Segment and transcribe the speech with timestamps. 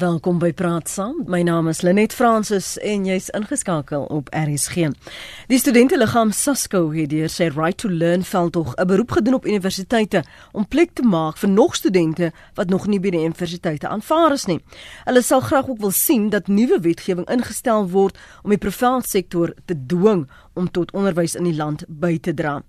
[0.00, 1.18] Welkom by Praat Saam.
[1.28, 4.86] My naam is Lenet Fransis en jy's ingeskakel op RSG.
[5.50, 10.24] Die studenteliggaam SASCO het deur sy Right to Learn veldtog 'n beroep gedoen op universiteite
[10.52, 14.46] om plek te maak vir nog studente wat nog nie by die universiteite aanvaar is
[14.46, 14.60] nie.
[15.04, 19.52] Hulle sal graag ook wil sien dat nuwe wetgewing ingestel word om die private sektor
[19.64, 22.62] te dwing om tot onderwys in die land by te dra.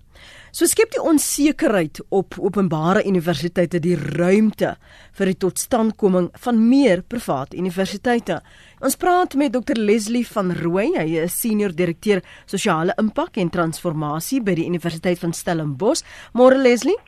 [0.52, 4.74] So skep die onsekerheid op openbare universiteite die ruimte
[5.16, 8.42] vir die totstandkoming van meer private universiteite.
[8.84, 14.42] Ons praat met Dr Leslie van Rooi, hy is senior direkteur sosiale impak en transformasie
[14.44, 16.04] by die Universiteit van Stellenbosch.
[16.36, 16.98] Môre Leslie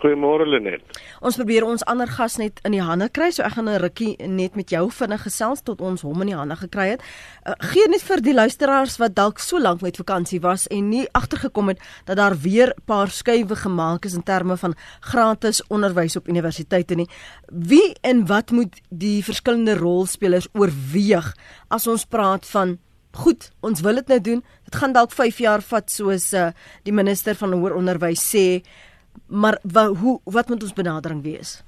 [0.00, 0.80] Goeiemôre Lenet.
[1.20, 4.16] Ons probeer ons ander gas net in die hande kry, so ek gaan 'n rukkie
[4.26, 7.02] net met jou vinnig gesels tot ons hom in die hande gekry het.
[7.46, 11.06] Uh, gee net vir die luisteraars wat dalk so lank met vakansie was en nie
[11.12, 16.16] agtergekom het dat daar weer 'n paar skuwe gemaak is in terme van gratis onderwys
[16.16, 17.08] op universiteite nie.
[17.48, 21.34] Wie en wat moet die verskillende rolspelers oorweeg
[21.68, 22.78] as ons praat van
[23.12, 24.44] Goed, ons wil dit nou doen.
[24.64, 26.52] Dit gaan dalk 5 jaar vat soos uh,
[26.86, 28.62] die minister van hoër onderwys sê.
[29.26, 31.64] Maar wa, hoe wat moet ons benadering wees?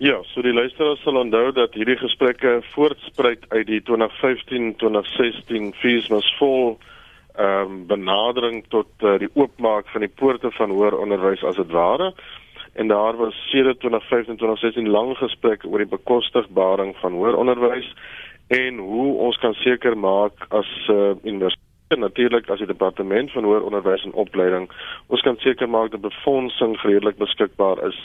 [0.00, 6.36] Ja, so die luisteraars sal onthou dat hierdie gesprekke voortspruit uit die 2015-2016 fees must
[6.38, 6.78] fall
[7.36, 11.70] ehm um, benadering tot uh, die oopmaak van die poorte van hoër onderwys as dit
[11.70, 12.12] ware.
[12.72, 17.94] En daar was sedert 2015-2016 lang gesprekke oor die bekostigbaring van hoër onderwys
[18.48, 23.64] en hoe ons kan seker maak as uh, universiteit natuurlik as die departement van hoër
[23.66, 24.68] onderwys en opleiding
[25.06, 27.98] ons kan seker maak dat befondsing redelik beskikbaar is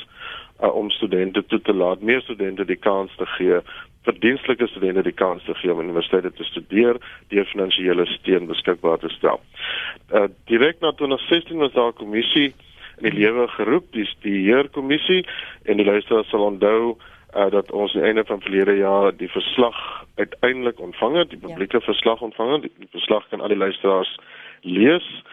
[0.61, 3.59] uh, om studente toe te laat meer studente die kans te gee
[4.09, 6.97] verdienstelike studente die kans te gee om universiteite te studeer
[7.29, 9.41] deur finansiële steun beskikbaar te stel.
[10.13, 12.53] Uh, direk na 2016 was daar 'n kommissie
[12.97, 15.25] in die lewe geroep, dis die heerkommissie
[15.63, 16.97] en die luisteraars sal onthou
[17.35, 21.39] uh, dat ons aan die einde van verlede jaar die verslag uiteindelik ontvang het, die
[21.41, 21.47] ja.
[21.47, 21.83] publieke ja.
[21.83, 22.61] verslag ontvang het.
[22.61, 24.19] Die, die verslag kan al die luisteraars
[24.61, 25.23] lees.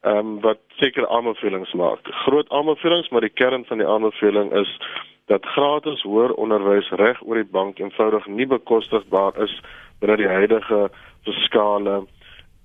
[0.00, 1.98] Ehm um, wat seker aanbevelings maak.
[2.02, 4.78] Groot aanbevelings, maar die kern van die aanbeveling is
[5.26, 9.60] dat gratis hoër onderwys reg oor die bank eenvoudig nie bekostigbaar is
[9.98, 10.90] binne die huidige
[11.24, 12.04] fiskale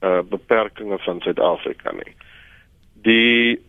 [0.01, 2.13] uh beperkings van Suid-Afrika nie.
[2.93, 3.61] Die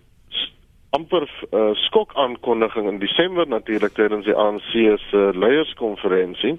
[0.92, 6.58] amper uh, skok aankondiging in Desember natuurlik tydens die ANC se uh, leierskonferensie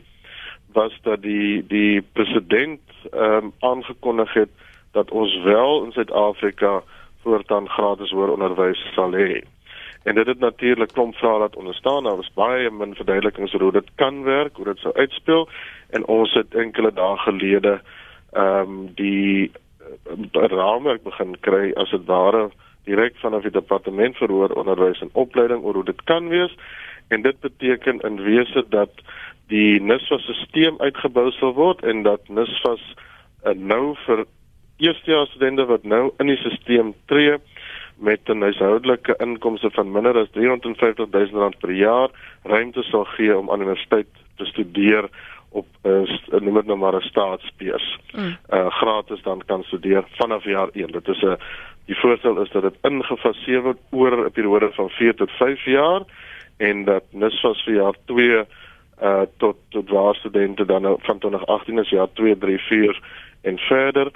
[0.73, 4.49] was dat die die president ehm um, aangekondig het
[4.91, 6.81] dat ons wel in Suid-Afrika
[7.21, 9.43] voortaan gratis hoër onderwys sal hê.
[10.03, 12.03] En dit het natuurlik klomp vrae laat onderstaan.
[12.03, 15.47] Daar was baie min verduidelikings oor hoe dit kan werk, hoe dit sou uitspeel
[15.89, 17.79] en ons het enkele dae gelede
[18.31, 19.51] ehm um, die
[20.09, 22.49] uh, raamwerk begin kry as dit ware
[22.85, 26.55] direk vanaf die departement vir hoër onderwys en opleiding oor hoe dit kan wees.
[27.07, 29.03] En dit beteken in wese dat
[29.51, 32.83] die NSFAS stelsel uitgebou sal word en dat NSFAS
[33.43, 34.25] uh, nou vir
[34.83, 37.37] eerstejaars studente wat nou in die stelsel tree
[37.97, 42.09] met 'n huishoudelike inkomste van minder as 350 000 rand per jaar
[42.43, 44.07] ruimte sal gee om aan universiteit
[44.37, 45.09] te studeer
[45.53, 47.99] op 'n uh, noem dit nou maar 'n staatsbeurs.
[48.15, 48.37] Mm.
[48.49, 50.91] Uh gratis dan kan studeer vanaf jaar 1.
[50.91, 51.37] Dit is 'n
[51.85, 56.01] Die voorstel is dat dit ingefaseer word oor 'n periode van 4 tot 5 jaar
[56.57, 58.45] en dat NSFAS vir jaar 2
[59.01, 63.01] uh tot tot waar studente dan nou van 2018 is jaar 2 3 4
[63.41, 64.11] en verder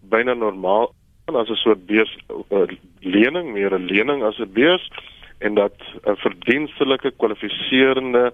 [0.00, 0.92] byna normaal
[1.24, 2.18] as 'n soort beurs
[2.50, 2.66] uh,
[3.00, 4.90] lening meer 'n lening as 'n beurs
[5.38, 8.32] en dat 'n uh, verdienstelike kwalifiserende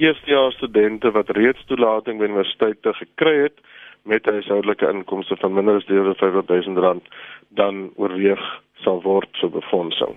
[0.00, 3.60] eerstejaars studente wat reeds toelating by universiteite gekry het
[4.02, 7.04] met 'n huishoudelike inkomste van minder as 350 000 rand
[7.48, 8.42] dan oorweeg
[8.74, 10.16] sal word vir befondsing.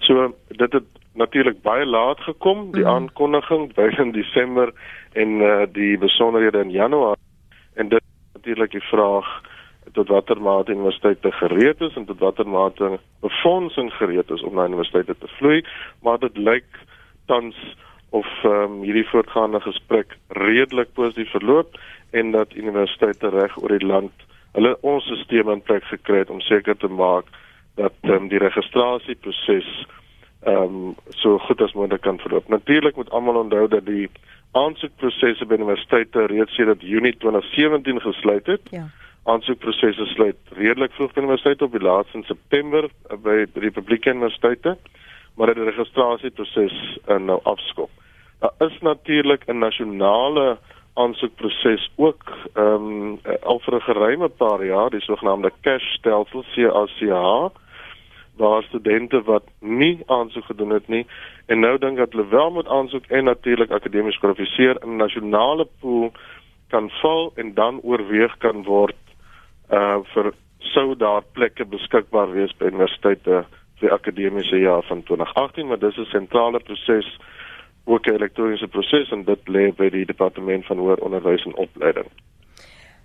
[0.00, 0.84] So dit het
[1.14, 2.88] natuurlik baie laat gekom die mm.
[2.88, 4.72] aankondiging begin Desember
[5.12, 7.22] en uh, die besonderhede in Januarie
[7.74, 8.02] en dit
[8.32, 9.26] natuurlik die vraag
[9.92, 14.66] tot watter mate universiteite gereed is en tot watter mate befondsing gereed is om na
[14.66, 15.64] universiteite te vloei
[16.02, 16.68] maar dit lyk
[17.26, 17.56] tans
[18.10, 21.78] of um, hierdie voortgaande gesprek redelik positief verloop
[22.10, 24.26] en dat universiteite reg oor die land
[24.56, 27.28] hulle ons stelsel in plek gekry het om seker te maak
[27.76, 29.68] dat um, die registrasieproses
[30.46, 32.48] ehm um, so goed as moontlik kan verloop.
[32.48, 34.06] Natuurlik moet almal onthou dat die
[34.52, 38.70] aansoekprosesse by universiteite reeds sedert Junie 2017 gesluit het.
[38.70, 38.84] Ja.
[39.24, 44.14] Aansoekprosesse sluit redelik vroeg by universiteite op die laaste in September uh, by die Republieke
[44.14, 44.76] Universiteite,
[45.36, 47.90] maar dit registrasieproses uh, nou afskop.
[48.40, 50.58] Daar is natuurlik 'n nasionale
[50.94, 52.24] aansoekproses ook
[52.54, 57.52] ehm um, al vir 'n geruime paar jaar die sogenaamde cash stelsel CACH
[58.36, 61.06] daar studente wat nie aansoek gedoen het nie
[61.46, 65.68] en nou dink dat hulle wel moet aansoek en natuurlik akademies kwalifiseer in 'n nasionale
[65.80, 66.12] pool
[66.68, 69.02] kan val en dan oorweeg kan word
[69.70, 73.44] uh vir sou daar plekke beskikbaar wees by universiteite
[73.80, 77.18] vir akademiese jaar van 2018 maar dis 'n sentrale proses
[77.84, 82.06] ook 'n elektroniese proses en dit lê by die departement van hoër onderwys en opleiding.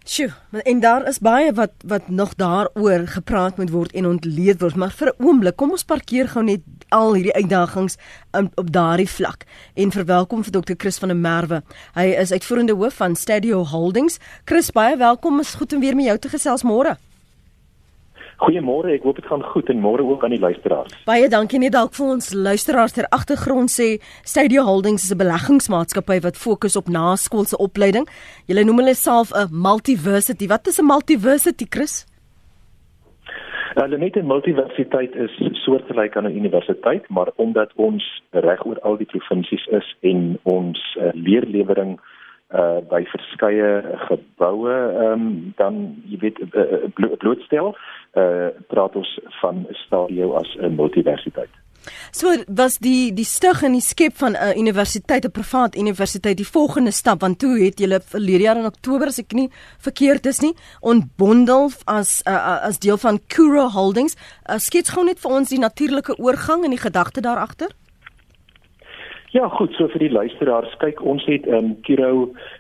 [0.06, 0.32] Sjoe,
[0.64, 4.92] en daar is baie wat wat nog daaroor gepraat moet word en ontleed word, maar
[4.92, 7.98] vir 'n oomblik, kom ons parkeer gou net al hierdie uitdagings
[8.32, 9.46] um, op daardie vlak
[9.76, 10.74] en verwelkom vir Dr.
[10.78, 11.62] Chris van der Merwe.
[11.94, 14.20] Hy is uitvoerende hoof van Stadio Holdings.
[14.46, 15.40] Chris, baie welkom.
[15.40, 16.98] Is goed om weer met jou te gesels môre.
[18.42, 20.96] Goeiemôre, ek hoop dit gaan goed en môre ook aan die luisteraars.
[21.06, 26.18] Baie dankie net dalk vir ons luisteraars ter agtergrond sê Stadio Holdings is 'n beleggingsmaatskappy
[26.26, 28.08] wat fokus op naskoolse opleiding.
[28.48, 30.48] Julle noem hulle self 'n multiversity.
[30.48, 32.06] Wat is 'n multiversity, Chris?
[33.76, 35.34] Hulle net 'n multiversiteit is
[35.64, 40.98] soortgelyk aan 'n universiteit, maar omdat ons reg oor al die provinsies is en ons
[40.98, 42.21] uh, leerlewering uh
[42.52, 43.72] by verskeie
[44.08, 45.82] geboue ehm um, dan
[46.12, 46.92] jy weet uh,
[47.24, 47.76] blootstel
[48.20, 51.54] uh praat ons van stadio as 'n multiversiteit.
[52.12, 56.48] So was die die stig en die skep van 'n universiteit, 'n privaat universiteit die
[56.48, 59.50] volgende stap want toe het julle verlede jaar in Oktober as ek nie
[59.80, 64.16] verkeerd is nie ontbondel as uh, as deel van Kuro Holdings.
[64.50, 67.70] Uh, skets gou net vir ons die natuurlike oorgang en die gedagte daar agter.
[69.32, 72.10] Ja, goed, so vir die luisteraars, kyk, ons het ehm um, Kiro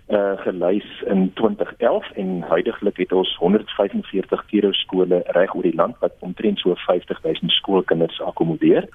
[0.07, 5.99] uh gelys in 2011 en huidigelik het ons 145 Kiro skole reg oor die land
[5.99, 8.87] wat omtrent so 50000 skoolkinders akkommodeer.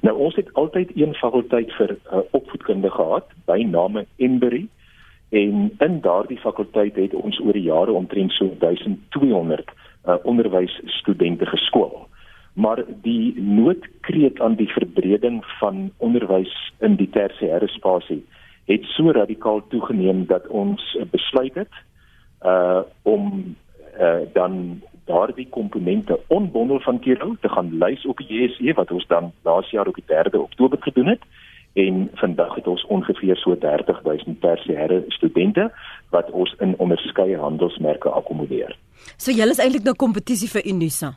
[0.00, 4.64] Nou ons het altyd een fakulteit vir uh, opvoedkunde gehad by name Embury
[5.28, 12.07] en in daardie fakulteit het ons oor die jare omtrent so 1200 uh, onderwysstudente geskool
[12.58, 18.24] maar die noodkreet aan die verbreding van onderwys in die tersiêre spasie
[18.66, 21.82] het so radikaal toegeneem dat ons besluit het
[22.42, 23.54] uh om
[23.98, 29.06] uh dan daardie komponente onbondel van Kiro te gaan lys op die JSE wat ons
[29.06, 31.22] dan laas jaar op die 3de Oktober gedoen het
[31.72, 35.70] en vandag het ons ongeveer so 30000 tersiêre studente
[36.10, 38.76] wat ons in onderskeie handelsmerke akkommodeer.
[39.16, 41.14] So julle is eintlik nou kompetisie vir Unisa.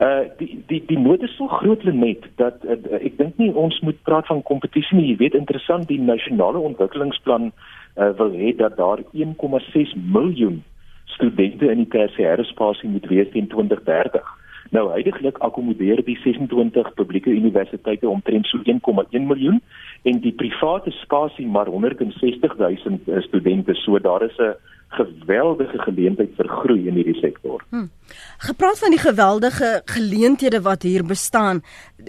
[0.00, 3.80] Uh die die die nood is so groot net dat uh, ek dink nie ons
[3.84, 5.10] moet praat van kompetisie nie.
[5.10, 10.62] Jy weet interessant die nasionale ontwikkelingsplan uh, wil hê dat daar 1,6 miljoen
[11.04, 14.24] studente in die tersiêre spasie moet wees teen 2030.
[14.70, 19.60] Nou heidaglik akkommodeer die 26 publieke universiteite omtrent so 1,1 miljoen
[20.02, 23.74] en die private spasie maar 160 000 studente.
[23.74, 24.54] So daar is 'n
[24.90, 27.62] geweldige geleentheid vir groei in hierdie sektor.
[27.70, 27.90] Hmm.
[28.38, 31.62] Gepraat van die geweldige geleenthede wat hier bestaan.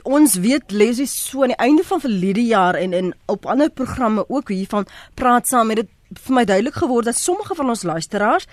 [0.03, 4.25] Ons weet Leslie so aan die einde van verlede jaar en in op ander programme
[4.27, 5.89] ook hiervan praat saam met dit
[6.19, 8.47] vir my duidelik geword dat sommige van ons luisteraars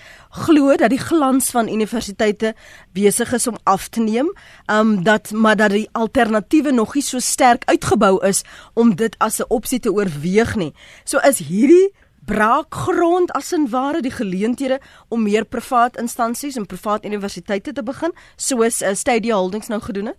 [0.47, 2.55] glo dat die glans van universiteite
[2.95, 4.31] besig is om af te neem,
[4.71, 8.45] um dat maar dat die alternatiewe nog nie so sterk uitgebou is
[8.75, 10.73] om dit as 'n opsie te oorweeg nie.
[11.05, 11.93] So is hierdie
[12.25, 18.13] braakgrond as en ware die geleenthede om meer privaat instansies en privaat universiteite te begin
[18.37, 20.19] soos uh, Stadia Holdings nou gedoen het?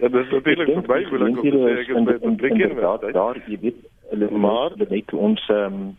[0.00, 1.50] Ja, dis natuurlik verby wil ek sê
[1.80, 3.76] ek het met 'n blik in daar daar jy weet
[4.10, 5.96] hulle maar net ons ehm um,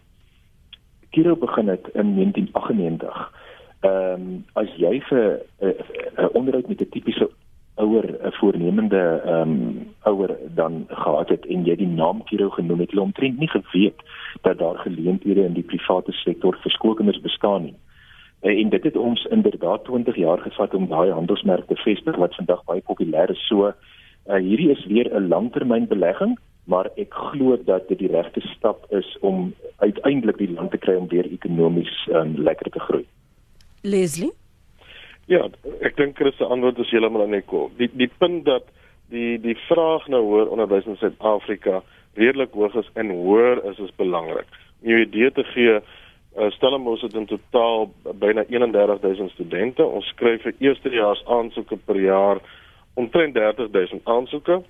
[1.15, 3.31] Kiro begin het in 1998.
[3.79, 5.73] Ehm um, as jy vir 'n uh,
[6.19, 7.29] uh, onderhoud met 'n tipiese
[7.75, 12.79] ouer 'n voornemende ehm um, ouer dan gehad het en jy die naam Kiro genoem
[12.79, 13.99] het, hulle omtrent nie geweet
[14.41, 17.75] dat daar geleenthede in die private sektor vir skoolkinders bestaan nie.
[18.39, 22.35] Eh, en dit het ons inderdaad 20 jaar gevat om daai handelsmerk te vestig wat
[22.35, 23.47] vandag baie populêr is.
[23.47, 23.73] So uh,
[24.35, 29.53] hierdie is weer 'n langtermynbelegging, maar ek glo dat dit die regte stap is om
[29.77, 33.05] uiteindelik die land te kry om weer ekonomies um, lekker te groei.
[33.81, 34.33] Leslie
[35.25, 35.41] Ja,
[35.81, 37.71] ek dink Chris se antwoord is heeltemal net cool.
[37.79, 38.67] Die die punt dat
[39.09, 41.81] die die vraag nou hoër onderwys in Suid-Afrika
[42.13, 44.45] redelik hoog is en hoër is is belangrik.
[44.83, 47.89] Om jou idee te gee, uh, Stellenbosch het in totaal
[48.21, 49.85] byna 31000 studente.
[49.85, 52.41] Ons skryf vir eerstejaars aansoeke per jaar
[52.93, 54.61] omtrent 30000 aansoeke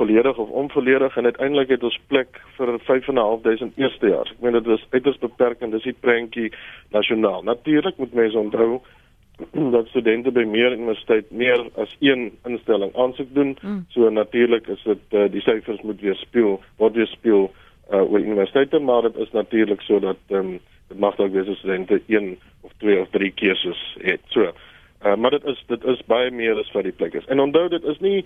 [0.00, 4.32] volledig of onvolledig en uiteindelik het ons plek vir 5500 eerstejaars.
[4.32, 6.48] Ek meen dit is uiters beperkend, dis die prentjie
[6.96, 7.44] nasionaal.
[7.44, 8.80] Natuurlik moet mense onthou
[9.76, 13.56] dat studente by meer universiteit meer as een instelling aansoek doen.
[13.60, 13.84] Mm.
[13.96, 17.50] So natuurlik is dit uh, die syfers moet weer speel, word weer speel
[17.90, 20.58] uh oor universiteite, maar dit is natuurlik so dat ehm um,
[20.90, 24.22] dit mag dalk wees studente een of twee of drie keuses het.
[24.34, 24.52] So
[25.00, 27.24] Uh, maar dit is dit is baie meer as wat die plek is.
[27.32, 28.18] En onthou dit is nie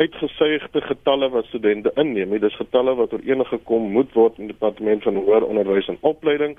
[0.00, 2.40] uitgesuigde getalle wat studente inneem nie.
[2.42, 6.56] Dis getalle wat ooreengekom moet word in die departement van hoër onderwys en opleiding.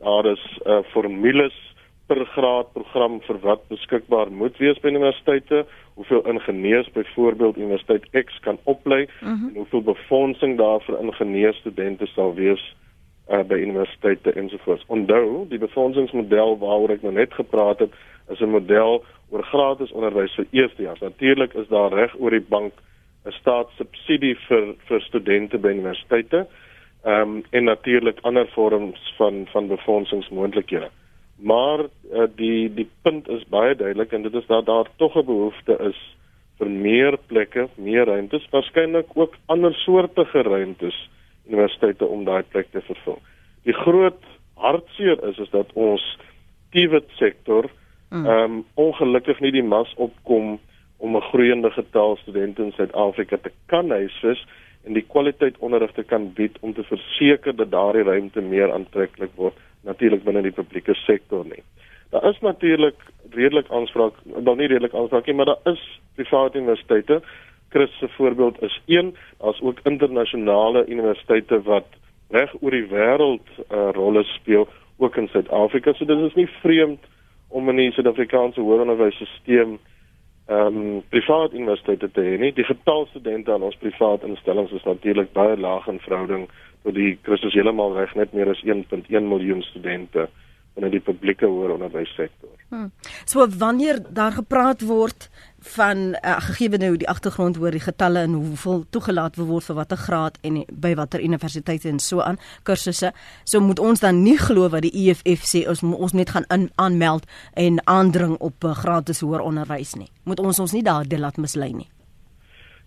[0.00, 1.56] Daar is uh, formules
[2.08, 5.64] per graad program vir wat beskikbaar moet wees by universiteite,
[6.00, 9.34] hoeveel ingenieurs byvoorbeeld Universiteit X kan oplei uh mhm.
[9.34, 9.48] -huh.
[9.48, 12.62] en hoeveel befondsing daar vir ingenieurstudente sal wees
[13.28, 14.84] uh, by universiteite ensovoorts.
[14.86, 17.92] Onthou, die befondsingsmodel waaroor ek nou net gepraat het,
[18.30, 21.00] is 'n model oor gratis onderwys vir eerstejaars.
[21.00, 22.72] Natuurlik is daar reg oor die bank
[23.26, 26.46] 'n staatssubsidie vir vir studente by universiteite.
[27.04, 30.90] Ehm um, en natuurlik ander vorms van van befondsingsmoontlikhede.
[31.36, 35.24] Maar uh, die die punt is baie duidelik en dit is dat daar tog 'n
[35.24, 36.16] behoefte is
[36.58, 41.08] vir meer plekke, meer ruimtes, waarskynlik ook ander soorte ruimtes
[41.46, 43.18] universiteite om daai plek te vervul.
[43.62, 44.22] Die groot
[44.54, 46.04] hartseer is is dat ons
[46.74, 47.70] TVET sektor.
[48.10, 50.58] Ehm um, ongelukkig nie die mas opkom
[50.98, 54.46] om 'n groeiende getal studente in Suid-Afrika te kan huisves
[54.84, 59.30] en die kwaliteit onderrig te kan bied om te verseker dat daardie ruimte meer aantreklik
[59.34, 61.62] word natuurlik binne die publieke sektor nie.
[62.10, 62.96] Daar is natuurlik
[63.30, 67.22] redelik aanspraak, wel nie redelik aanspraak nie, maar daar is private universiteite.
[67.68, 71.86] Chris se voorbeeld is een, daar's ook internasionale universiteite wat
[72.30, 75.92] reg oor die wêreld 'n uh, rolle speel ook in Suid-Afrika.
[75.92, 77.04] So dit is nie vreemd
[77.48, 79.78] om in die Suid-Afrikaanse hoëronderwysstelsel
[80.48, 82.52] ehm um, privaat universiteite te hê nie.
[82.56, 86.46] Die getal studente aan ons privaat instellings is natuurlik baie laag in verhouding
[86.82, 90.28] tot die Christus heeltemal reg net meer as 1.1 miljoen studente
[90.78, 92.50] in die publieke hoër onderwyssektor.
[92.70, 92.90] Hmm.
[93.26, 95.28] So wanneer daar gepraat word
[95.60, 99.98] van uh, gegee nou die agtergrond oor die getalle en hoeveel toegelaat word vir watter
[99.98, 103.12] graad en by watter universiteite en so aan kursusse,
[103.44, 106.70] so moet ons dan nie glo wat die EFF sê ons ons net gaan in,
[106.76, 110.10] aanmeld en aandring op uh, gratis hoër onderwys nie.
[110.24, 111.88] Moet ons ons nie daardie laat mislei nie.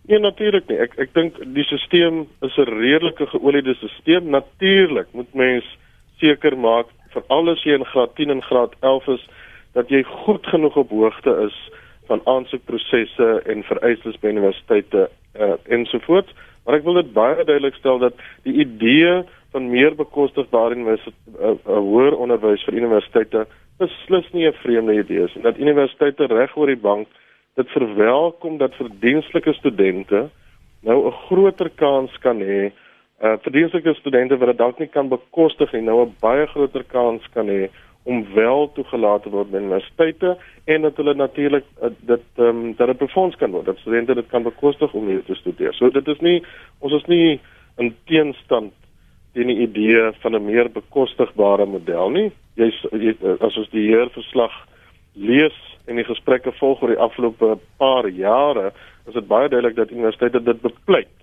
[0.08, 0.80] Nee natuurlik nie.
[0.82, 4.24] Ek ek dink die stelsel is 'n redelike geoliede stelsel.
[4.24, 5.68] Natuurlik moet mens
[6.20, 9.24] seker maak vir alles jy in graad 10 en graad 11 is
[9.74, 11.56] dat jy goed genoeg op hoogte is
[12.12, 16.34] van aansoekprosesse en vereistes by universiteite uh, ensovoorts.
[16.66, 21.56] Maar ek wil dit baie duidelik stel dat die idee van meer bekostigbare universiteite uh,
[21.56, 23.48] uh, hoër onderwys vir universiteite
[23.82, 27.08] beslis nie 'n vreemde idee is en dat universiteite reg oor die bank
[27.60, 30.30] dit verwelkom dat verdienstelike studente
[30.82, 32.72] nou 'n groter kans kan hê
[33.22, 37.24] uh verdienstelike studente wat dit dalk nie kan bekostig nie nou 'n baie groter kans
[37.34, 37.70] kan hê
[38.04, 42.76] om wel toegelaat te word by universiteite en dat hulle natuurlik uh, dit ehm um,
[42.76, 45.74] dat dit befonds kan word dat studente dit kan bekostig om hier te studeer.
[45.74, 46.42] So dit is nie
[46.80, 47.40] ons is nie
[47.78, 48.74] in teenstand
[49.34, 52.32] teen die idee van 'n meer bekostigbare model nie.
[52.56, 54.52] Jy, jy as ons die heer verslag
[55.14, 58.74] lees en die gesprekke volg oor die afgelope paar jare,
[59.08, 61.16] is dit baie duidelik dat universiteite dit bepleit.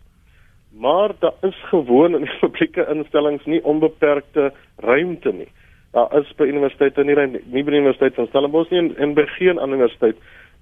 [0.73, 5.49] Maar daar is gewoon in publieke instellings nie onbeperkte ruimte nie
[5.93, 9.25] daar is by universiteite nie nie by die universiteit van Stellenbosch nie en, en by
[9.39, 10.17] geen ander universiteit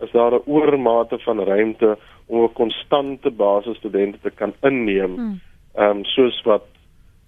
[0.04, 5.14] is daar 'n oormate van ruimte om 'n konstante basis studente te kan inneem.
[5.14, 5.40] Hmm.
[5.74, 6.66] Ehm um, soos wat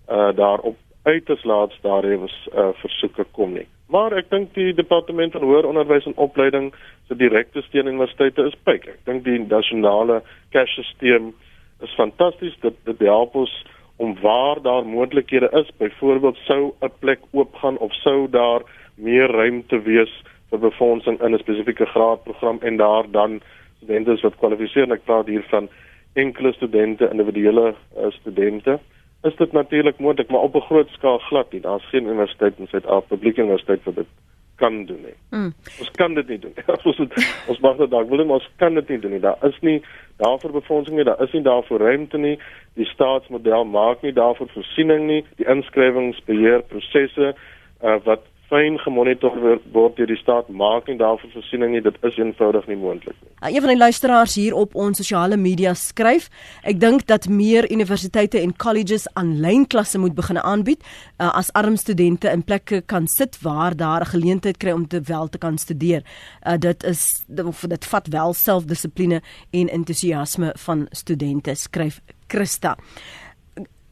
[0.08, 3.66] uh daar op uiters laat stadium is uh versoeke kom nie.
[3.86, 6.74] Maar ek dink die departement van hoër onderwys en opleiding
[7.08, 8.86] se direkte steun aan universiteite is pyk.
[8.86, 11.32] Ek dink die nasionale cash-stelsel
[11.80, 12.56] is fantasties.
[12.60, 13.64] Dit dit help ons
[13.98, 18.62] om waar daar moontlikhede is, byvoorbeeld sou 'n plek oopgaan of sou daar
[18.94, 23.40] meer ruimte wees vir befondsing in 'n spesifieke graadprogram en daar dan
[23.76, 25.68] studente wat kwalifiseer en ek praat hier van
[26.12, 28.78] enkele studente, individuele uh, studente.
[29.22, 31.60] Is dit natuurlik moontlik, maar op 'n groot skaal glad nie.
[31.60, 34.06] Daar's geen universiteit in Suid-Afrika, publieke universiteit vir dit
[34.58, 35.16] kan doen nie.
[35.30, 35.52] Mm.
[35.78, 36.54] Ons kan dit nie doen.
[36.90, 39.22] ons het, ons mag dit dalk wil, maar ons kan dit nie doen nie.
[39.24, 39.78] Daar is nie
[40.22, 42.34] daarvoor befondsing nie, daar is nie daarvoor ruimte nie.
[42.78, 45.20] Die staatsmodel maak nie daarvoor voorsiening nie.
[45.38, 49.34] Die inskrywingsbeheerprosesse uh, wat fyn gemonitor
[49.72, 53.30] word deur die staat maak nie daarvoor voorsiening nie dit is eenvoudig nie moontlik nie.
[53.42, 56.30] Uh, een van die luisteraars hier op ons sosiale media skryf
[56.64, 61.76] ek dink dat meer universiteite en colleges aanlyn klasse moet begin aanbied uh, as arm
[61.76, 65.58] studente in plekke kan sit waar daar 'n geleentheid kry om te wel te kan
[65.58, 66.02] studeer.
[66.46, 72.76] Uh, dit is of dit vat wel selfdissipline en entoesiasme van studente skryf Christa.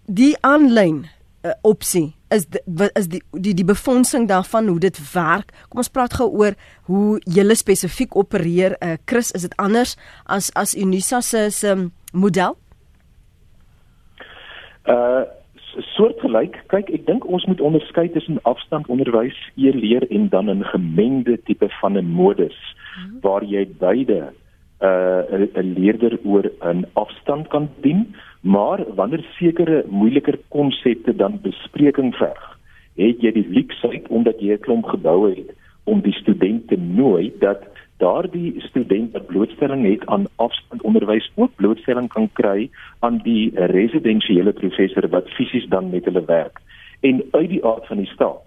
[0.07, 1.07] Die aanlyn
[1.47, 2.61] uh, opsie is die,
[2.99, 5.53] is die die die befondsing daarvan hoe dit werk.
[5.69, 6.57] Kom ons praat gou oor
[6.91, 8.77] hoe julle spesifiek opereer.
[8.81, 11.77] Uh, Chris, is dit anders as as Unisa se se
[12.13, 12.59] model?
[14.85, 15.25] Uh
[15.97, 16.55] soortgelyk.
[16.73, 21.99] Kyk, ek dink ons moet onderskei tussen afstandonderwys, e-leer en dan 'n gemengde tipe van
[21.99, 22.57] 'n modus
[22.95, 23.21] hmm.
[23.21, 24.33] waar jy beide
[24.81, 28.15] uh 'n leerder oor 'n afstand kan dien,
[28.47, 32.45] maar wanneer sekere moeiliker konsepte dan bespreking verg,
[32.95, 35.51] het jy die luksheid omdat jy 'n klomp geboue het
[35.85, 37.67] om die studente nooi dat
[37.99, 45.09] daardie student wat blootstelling het aan afstandonderwys ook blootstelling kan kry aan die residensiële professor
[45.09, 46.61] wat fisies dan met hulle werk.
[47.01, 48.47] En uit die aard van die saak,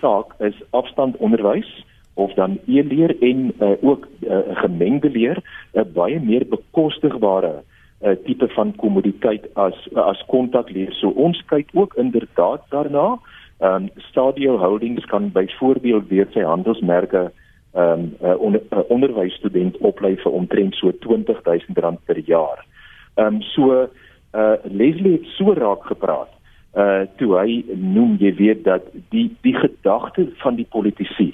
[0.00, 5.36] saak is afstandonderwys of dan e-leer en uh, ook uh, gemengde leer
[5.72, 10.92] 'n uh, baie meer bekostigbare 'n uh, tipe van kommoditeit as uh, as kontakleer.
[10.92, 13.18] So ons kyk ook inderdaad daarna.
[13.58, 17.32] Ehm um, Stadio Holdings kan byvoorbeeld weer sy handelsmerke
[17.72, 22.66] ehm um, uh, onder, uh, onderwysstudent oplei vir omtrent so R20000 per jaar.
[23.14, 23.88] Ehm um, so
[24.32, 26.28] uh Leslie het so raak gepraat
[26.76, 31.30] uh toe hy noem jy weet dat die die gedagte van die politici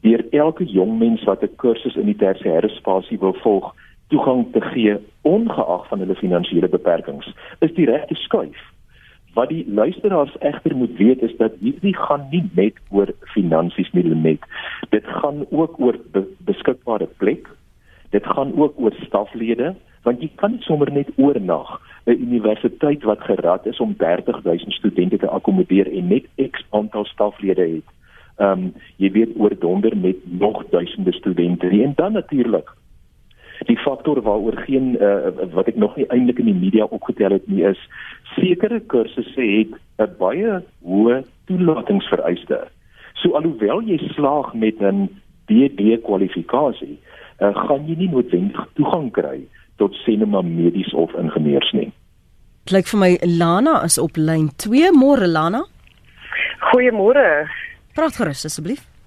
[0.00, 3.74] deur elke jong mens wat 'n kursus in die tersiêre spasie wil volg
[4.08, 8.60] toegang te gee ongeag van hulle finansiële beperkings is die regte skuif.
[9.34, 14.04] Wat die luisteraars egter moet weet is dat hierdie gaan nie net oor finansies nie
[14.14, 14.46] net
[14.90, 17.48] dit gaan ook oor be beskikbare plek.
[18.10, 23.66] Dit gaan ook oor staflede want jy kan sommer net oornag 'n universiteit wat gerad
[23.66, 27.88] is om 30000 studente te akkommodeer en net X aantal staflede het.
[28.36, 32.70] Ehm um, jy weet oor donder met nog duisende studente en dan natuurlik
[33.66, 37.46] die faktor waaroor geen uh, wat ek nog nie eintlik in die media opgetel het
[37.50, 37.80] nie is
[38.36, 42.58] sekere kursusse het 'n baie hoë toelatingsvereiste.
[43.14, 45.08] So alhoewel jy slaag met 'n
[45.46, 46.98] BD kwalifikasie,
[47.40, 49.40] uh, gaan jy nie noodwendig toegang kry
[49.76, 51.92] tot sinema medies of ingenieurs nie.
[52.64, 55.64] Klink vir my Lana is op lyn 2 môre Lana.
[56.70, 57.48] Goeiemôre.
[57.94, 58.97] Praat gerus asseblief.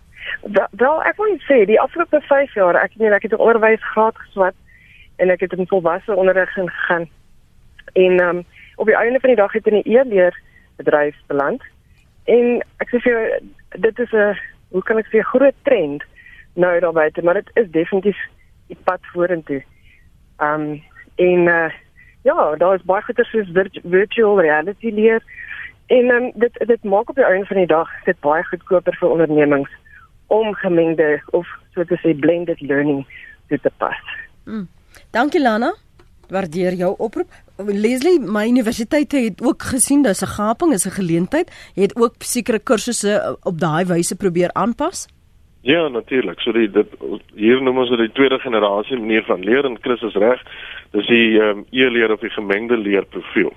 [0.71, 4.55] Wel, ek wil sê die afgelope 5 jaar, ek meen ek het onderwys gehad geswat
[5.21, 7.09] en ek het in volwasse onderrig gegaan.
[7.93, 8.45] En ehm um,
[8.75, 10.39] op die einde van die dag het in 'n e-leer
[10.75, 11.61] bedryf beland.
[12.25, 13.39] En ek sê vir jou
[13.79, 14.37] dit is 'n
[14.71, 16.03] hoe kan ek sê groot trend
[16.53, 18.17] nou daar buite, maar dit is definitief
[18.67, 19.63] die pad vorentoe.
[20.37, 20.83] Ehm um,
[21.15, 21.71] en uh,
[22.23, 25.21] ja, daar is baie goeie soos virtual reality leer
[25.91, 29.09] En um, dit dit maak op die einde van die dag dit baie goedkoper vir
[29.09, 29.71] ondernemings
[30.31, 33.05] om gemengde of so te sê blended learning
[33.49, 34.01] toe te pas.
[34.45, 34.67] Mm.
[35.11, 35.73] Dankie Lana.
[36.31, 37.31] Waardeer jou oproep.
[37.67, 41.51] Leslie, my universiteit het ook gesien dis 'n gaping, is 'n geleentheid.
[41.75, 45.07] Jy het ook sekere kursusse op daai wyse probeer aanpas?
[45.61, 46.39] Ja, natuurlik.
[46.39, 46.87] So die dit
[47.35, 50.41] hier noem ons dit die tweede generasie manier van leer en Chris is reg.
[50.91, 53.53] Dis die ehm um, e-leer of die gemengde leerprofiel.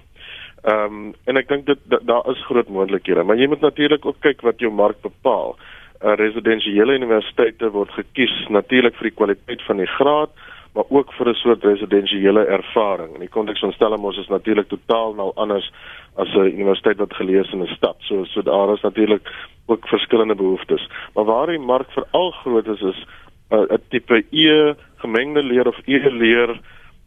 [0.65, 4.07] Ehm um, en ek dink dit daar da is groot moontlikhede, maar jy moet natuurlik
[4.07, 5.57] ook kyk wat jou mark bepaal.
[6.05, 10.35] Uh, residensiële universiteite word gekies natuurlik vir die kwaliteit van die graad,
[10.77, 13.15] maar ook vir 'n soort residensiële ervaring.
[13.15, 15.73] In die konteks van Stellenbosch is natuurlik totaal nou anders
[16.17, 17.97] as 'n universiteit wat gelees in 'n stad.
[18.01, 19.33] So so daar is natuurlik
[19.67, 20.89] ook verskillende behoeftes.
[21.15, 23.07] Maar waar die mark veral groot is is
[23.51, 26.61] uh, 'n uh, tipe E gemengde leer of e-leer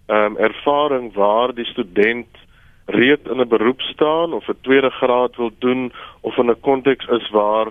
[0.08, 2.28] ehm um, ervaring waar die student
[2.86, 7.06] reed in 'n beroep staan of 'n tweede graad wil doen of in 'n konteks
[7.06, 7.68] is waar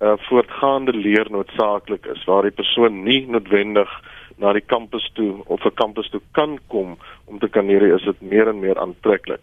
[0.00, 3.90] uh, voortgaande leer noodsaaklik is waar die persoon nie noodwendig
[4.36, 8.04] na die kampus toe of 'n kampus toe kan kom om te kan leer is
[8.04, 9.40] dit meer en meer aantreklik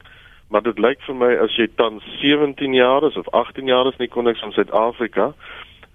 [0.49, 3.97] maar dit lyk vir my as jy tans 17 jaar is of 18 jaar is
[3.97, 5.33] in die konteks van Suid-Afrika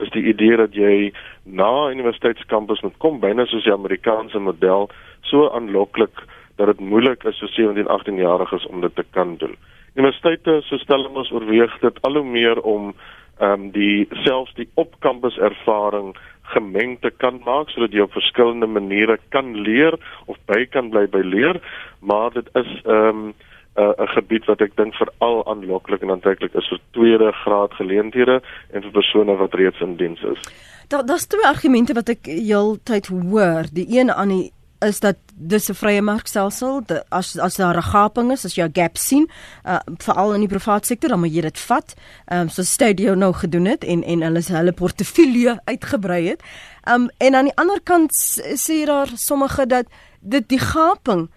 [0.02, 1.12] is die idee dat jy
[1.44, 4.90] na universiteitskampus moet kom byna soos die Amerikaanse model
[5.30, 6.24] so aanloklik
[6.58, 9.54] dat dit moeilik is vir 17 18 jariges om dit te kan doen.
[9.94, 12.92] Universiteite so Stellenbosch oorweeg dit al hoe meer om
[13.38, 16.16] ehm um, die selfs die op-kampus ervaring
[16.54, 21.06] gemeng te kan maak sodat jy op verskillende maniere kan leer of by kan bly
[21.06, 21.60] by leer,
[22.00, 23.34] maar dit is ehm um,
[23.78, 28.40] 'n uh, gebied wat ek dink veral aanloklik en aantreklik is vir tweede graad geleenthede
[28.74, 30.40] en vir persone wat reeds in diens is.
[30.88, 33.70] Daar daar's twee argumente wat ek heeltyd hoor.
[33.72, 36.82] Die een aan die is dat dis 'n vrye markstelsel.
[37.08, 39.30] As as daar 'n gaping is as jy 'n gap sien
[39.66, 41.94] uh, veral in die private sektor dan moet jy dit vat.
[42.32, 46.42] Um, so Stadio nou gedoen het en en hulle hulle portefeulje uitgebrei het.
[46.88, 48.12] Um, en aan die ander kant
[48.54, 49.86] sê daar sommige dat
[50.20, 51.30] dit die gaping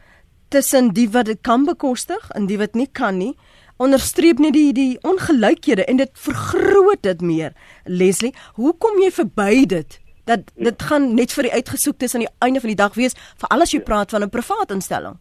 [0.50, 3.38] tussen die wat dit kan bekostig en die wat nie kan nie
[3.82, 7.54] onderstreep net die die ongelykhede en dit vergroot dit meer
[7.86, 8.34] Leslie.
[8.54, 12.60] Hoe kom jy verby dit dat dit gaan net vir die uitgesoektes aan die einde
[12.60, 15.18] van die dag wees vir alles jy praat van 'n privaat instelling.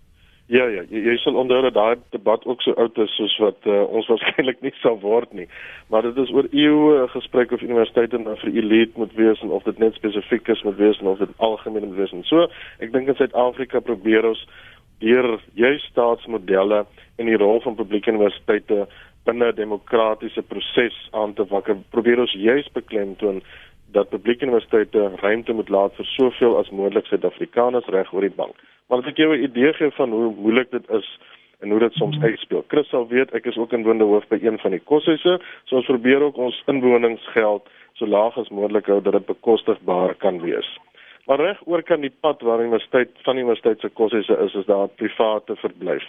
[0.51, 3.67] Ja ja, jy, jy sal onthou dat daai debat ook so oud is soos wat
[3.71, 5.47] uh, ons waarskynlik nie sou word nie.
[5.95, 9.63] Maar dit is oor eeue gesprek of universiteite nou vir elite moet wees en of
[9.63, 12.17] dit net spesifiek is moet wees en of dit algemeen moet wees.
[12.17, 12.49] En so,
[12.83, 14.43] ek dink in Suid-Afrika probeer ons
[14.99, 16.83] deur juist staatsmodelle
[17.23, 18.89] en die rol van publieke universiteite
[19.31, 21.77] binne 'n demokratiese proses aan te wakker.
[21.95, 23.43] Probeer ons juist beklemtoon
[23.93, 28.55] dat publieke universiteite ruimte moet laat vir soveel as moontlik Suid-Afrikaners reg oor die bank.
[28.89, 31.19] Maar as ek jou 'n idee gee van hoe moeilik dit is
[31.61, 32.25] en hoe dit soms hmm.
[32.25, 32.65] uitspeel.
[32.69, 35.87] Chris sal weet ek is ook inwonende hoof by een van die koshuise, so ons
[35.87, 40.79] probeer ook ons inwoningsgeld so laag as moontlik hou dat dit bekostigbaar kan wees.
[41.27, 44.55] Maar reg oor kan die pad waar die universiteit van die universiteit se koshuise is,
[44.55, 46.07] is daar private verblyf.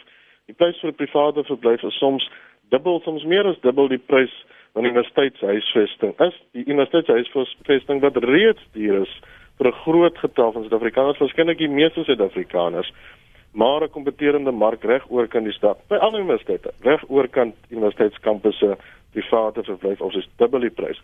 [0.49, 2.29] Die prys vir 'n private verblyf is soms
[2.69, 4.33] dubbel, soms meer as dubbel die prys
[4.73, 6.15] van universiteitshuisvesting.
[6.19, 9.13] Is die universiteitshuisvesting wat reeds duur is
[9.57, 12.91] vir 'n groot getal van Suid-Afrikaners, waarskynlik die meeste Suid-Afrikaners,
[13.53, 15.77] maar 'n kompeterende mark reg oor kan die stad.
[15.87, 18.77] By al universiteite, reg oor kan universiteitskampusse
[19.11, 21.01] private verblyf of is dubbel die prys.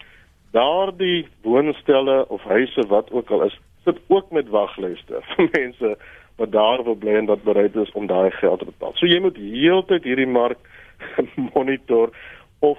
[0.51, 5.97] Daardie woonstelle of huise wat ook al is, sit ook met waglyste vir mense
[6.37, 8.93] wat daar wil bly en wat bereid is om daai geld te betaal.
[8.95, 10.59] So jy moet heeltyd hierdie mark
[11.53, 12.13] monitor
[12.59, 12.77] of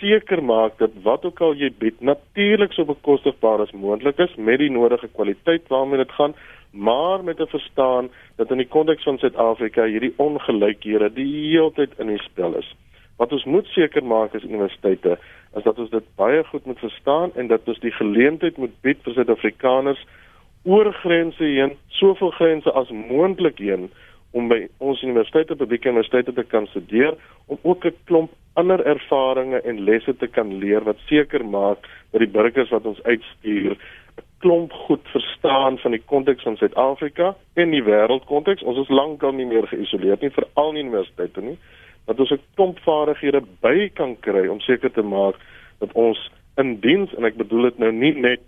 [0.00, 4.58] seker maak dat wat ook al jy bied natuurlik so bekostigbaar as moontlik is met
[4.62, 6.34] die nodige kwaliteit waarmee dit gaan
[6.70, 12.06] maar met 'n verstaan dat in die konteks van Suid-Afrika hierdie ongelykhede die heeltyd in
[12.06, 12.74] die spel is.
[13.16, 15.18] Wat ons moet seker maak as universiteite
[15.56, 18.98] is dat ons dit baie goed moet verstaan en dat ons die geleentheid moet bied
[19.02, 20.06] vir Suid-Afrikaners
[20.62, 23.88] oor grense heen, soveel grense as moontlik heen
[24.36, 29.64] om by ons universiteite, publieke universiteite te kan studeer om ook 'n klomp ander ervarings
[29.64, 34.22] en lesse te kan leer wat seker maak dat die burgers wat ons uitstuur 'n
[34.38, 38.62] klomp goed verstaan van die konteks van Suid-Afrika en die wêreldkonteks.
[38.62, 41.58] Ons is lankal nie meer geïsoleer nie vir al die universiteite nie.
[42.06, 45.36] Dat ons 'n klomp vaardighede by kan kry om seker te maak
[45.78, 48.40] dat ons in diens en ek bedoel dit nou nie net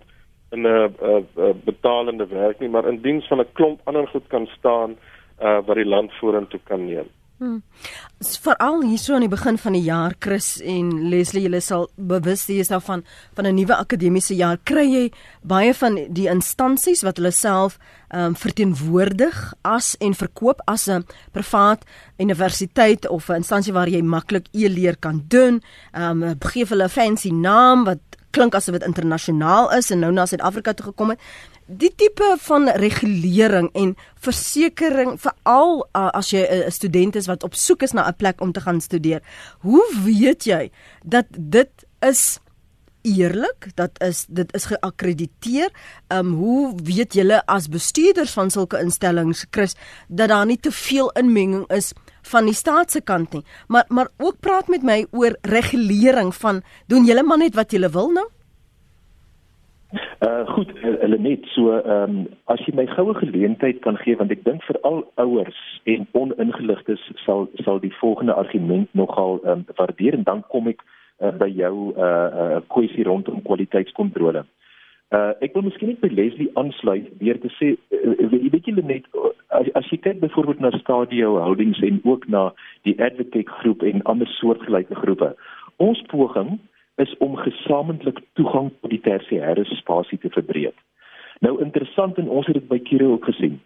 [0.53, 4.95] in 'n betalende werk nie, maar in diens van 'n klomp ander goed kan staan
[5.41, 7.09] uh, wat die land vorentoe kan neem.
[7.43, 7.63] Hmm.
[8.43, 12.69] Veral hierso aan die begin van die jaar Chris en Leslie julle sal bewus wees
[12.71, 13.03] daarvan
[13.35, 15.11] van 'n nuwe akademiese jaar kry jy
[15.41, 21.03] baie van die instansies wat hulle self ehm um, verteenwoordig as en verkoop as 'n
[21.31, 21.83] privaat
[22.17, 25.61] universiteit of 'n instansie waar jy maklik e-leer kan doen.
[25.91, 27.99] Ehm um, gee hulle 'n fancy naam wat
[28.33, 31.21] klink asof dit internasionaal is en nou na Suid-Afrika toe gekom het
[31.67, 33.93] die tipe van regulering en
[34.25, 38.15] versekering veral uh, as jy 'n uh, student is wat op soek is na 'n
[38.15, 39.21] plek om te gaan studeer.
[39.59, 40.71] Hoe weet jy
[41.03, 42.39] dat dit is
[43.03, 43.69] eerlik?
[43.75, 45.69] Dat is dit is geakkrediteer.
[46.07, 49.75] Um hoe weet julle as bestuurders van sulke instellings, Chris,
[50.07, 51.93] dat daar nie te veel inmenging is
[52.31, 53.43] van die staat se kant nie.
[53.67, 57.89] Maar maar ook praat met my oor regulering van doen julle maar net wat julle
[57.89, 58.27] wil nou?
[60.25, 64.31] Uh goed, hulle net so ehm um, as jy my goue geleentheid kan gee want
[64.33, 65.59] ek dink vir al ouers
[65.93, 70.81] en oningeligtes sal sal die volgende argument nogal ehm um, waardeer en dan kom ek
[71.31, 74.43] by jou uh uh kwessie rondom kwaliteitskontrole.
[75.13, 79.07] Uh ek wil miskien net by Leslie aansluit deur te sê uh, weet julle net
[79.49, 82.49] as, as jy kyk byvoorbeeld na stadio holdings en ook na
[82.87, 85.33] die advocate groep en ander soortgelyke groepe.
[85.77, 86.57] Ons poging
[87.01, 90.75] is om gesamentlik toegang tot die tersiêre spasie te verbreek.
[91.41, 93.61] Nou interessant en ons het dit by Kiro ook gesien.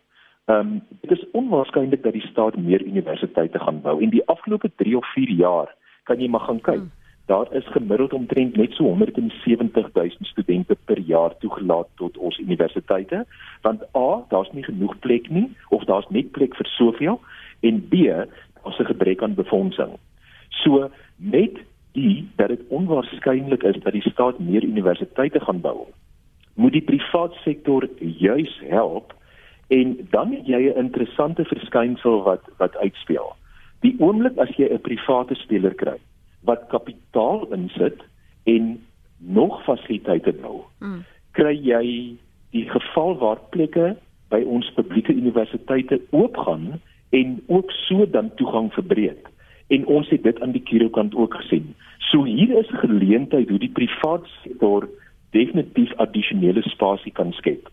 [0.47, 4.71] Ehm um, dit is onwaarskynlik dat die staat meer universiteite gaan bou en die afgelope
[4.75, 6.85] 3 of 4 jaar kan jy maar gaan kyk.
[6.85, 6.91] Hmm.
[7.27, 13.25] Daar is gemiddeld omtrent net so 170 000 studente per jaar toegelaat tot ons universiteite
[13.61, 17.19] want A daar's nie genoeg plek nie of daar's net plek vir soveel
[17.59, 19.91] en B daar's 'n gebrek aan befondsing.
[20.49, 21.59] So met
[21.91, 25.85] die dat dit onwaarskynlik is dat die staat meer universiteite gaan bou.
[26.53, 29.13] Moet die privaat sektor juis help
[29.67, 33.35] en dan het jy 'n interessante verskynsel wat wat uitspeel.
[33.79, 35.99] Die oomblik as jy 'n private speler kry
[36.43, 38.03] wat kapitaal insit
[38.43, 38.77] en
[39.17, 41.03] nog fasiliteite bou, hmm.
[41.31, 41.85] kry jy
[42.51, 43.95] die geval waar plekke
[44.29, 46.79] by ons publieke universiteite oopgaan
[47.15, 49.29] en ook so dan toegang verbreek
[49.67, 51.75] en ons het dit aan die Kirokant ook gesien.
[52.11, 54.89] So hier is 'n geleentheid hoe die privaat sektor
[55.31, 57.69] definitief addisionele spasie kan skep.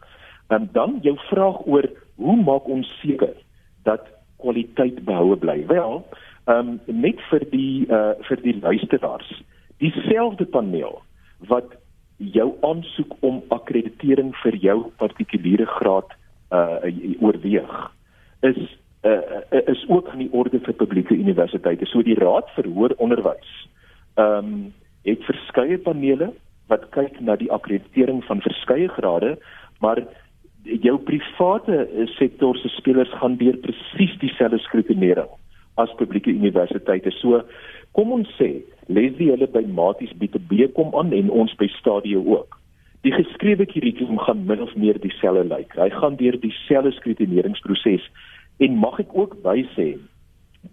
[0.49, 3.35] En dan jou vraag oor hoe maak ons seker
[3.83, 4.01] dat
[4.37, 5.67] kwaliteit behoue bly?
[5.67, 6.05] Wel,
[6.45, 9.31] ehm um, net vir die uh vir die luisteraars,
[9.81, 11.01] dieselfde paneel
[11.49, 11.73] wat
[12.19, 16.13] jou aansoek om akkreditering vir jou partikuliere graad
[16.53, 16.85] uh
[17.21, 17.75] oorweeg
[18.41, 18.61] is
[19.09, 19.41] uh,
[19.73, 21.87] is ook aan die orde vir publieke universiteite.
[21.87, 23.53] So die Raad vir Hoër Onderwys
[24.17, 24.73] ehm um,
[25.05, 26.31] het verskeie panele
[26.73, 29.35] wat kyk na die akkreditering van verskeie grade,
[29.81, 30.01] maar
[30.65, 35.29] jou private sektor se spelers gaan deur presies dieselfde skrutinering
[35.77, 37.11] as publieke universiteite.
[37.21, 37.43] So
[37.93, 42.59] kom ons sê, Leslie hulle by Maties B2B kom aan en ons by Stadio ook.
[43.05, 45.75] Die geskrewe kurrikulum gaan min of meer dieselfde lyk.
[45.77, 48.07] Hy gaan deur dieselfde skrutineringsproses
[48.57, 49.95] En mag ek ook by sê,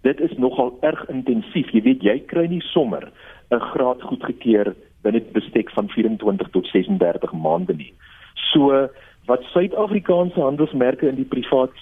[0.06, 1.72] dit is nogal erg intensief.
[1.74, 3.10] Jy weet, jy kry nie sommer
[3.52, 7.94] 'n graad goedgekeur binne 'n bestek van 24 tot 36 maande nie.
[8.54, 8.90] So
[9.26, 11.74] wat Suid-Afrikaanse handelsmerke in die privaat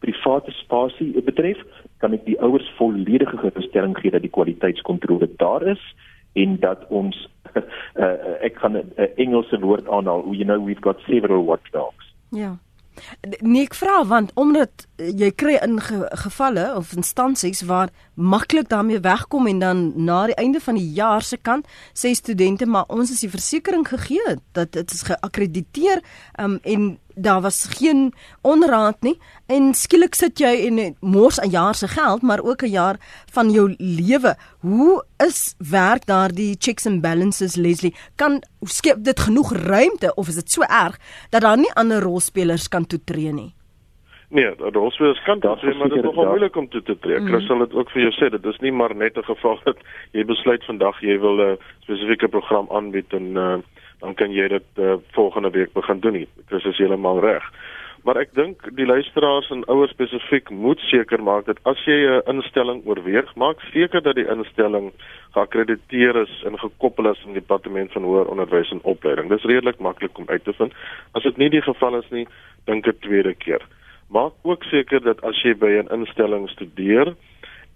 [0.00, 1.58] private spasie betref,
[2.00, 5.82] kan ek die ouers volledige gerusstelling gee dat die kwaliteitskontrole daar is
[6.38, 7.16] en dat ons
[7.54, 12.14] uh, ek kan 'n Engelse woord aanhaal, you know we've got several watchdogs.
[12.30, 12.58] Ja.
[13.40, 19.00] Nee, ek vra want omdat jy kry in ge, gevalle of instansies waar maklik daarmee
[19.00, 23.12] wegkom en dan na die einde van die jaar se kant sê studente maar ons
[23.14, 26.02] is die versekerings gegee dat dit is geakkrediteer
[26.42, 31.74] um, en daar was geen onraad nie en skielik sit jy en mors 'n jaar
[31.74, 32.96] se geld maar ook 'n jaar
[33.32, 34.36] van jou lewe.
[34.60, 37.94] Hoe is werk daardie checks and balances Leslie?
[38.16, 40.98] Kan skep dit genoeg ruimte of is dit so erg
[41.30, 43.54] dat daar nie ander rolspelers kan toetree nie?
[44.30, 47.18] Nee, dat rolspelers kan dat sê maar dit is nogal moeilik om toe te tree.
[47.18, 47.26] Mm.
[47.26, 49.76] Chris sal dit ook vir jou sê, dit is nie maar net 'n geval dat
[50.12, 53.56] jy besluit vandag jy wil 'n spesifieke program aanbied en uh,
[54.00, 56.28] dan kan jy dit uh, volgende week begin doen nie.
[56.48, 57.44] Dit is heeltemal reg.
[58.04, 62.22] Maar ek dink die luisteraars en ouers spesifiek moet seker maak dat as jy 'n
[62.32, 64.92] instelling oorweeg, maak seker dat die instelling
[65.36, 69.28] geakkrediteer is en gekoppel is aan die departement van hoër onderwys en opleiding.
[69.28, 70.72] Dis redelik maklik om uit te vind.
[71.12, 72.26] As dit nie die geval is nie,
[72.64, 73.60] dink 'n tweede keer.
[74.08, 77.14] Maak ook seker dat as jy by 'n instelling studeer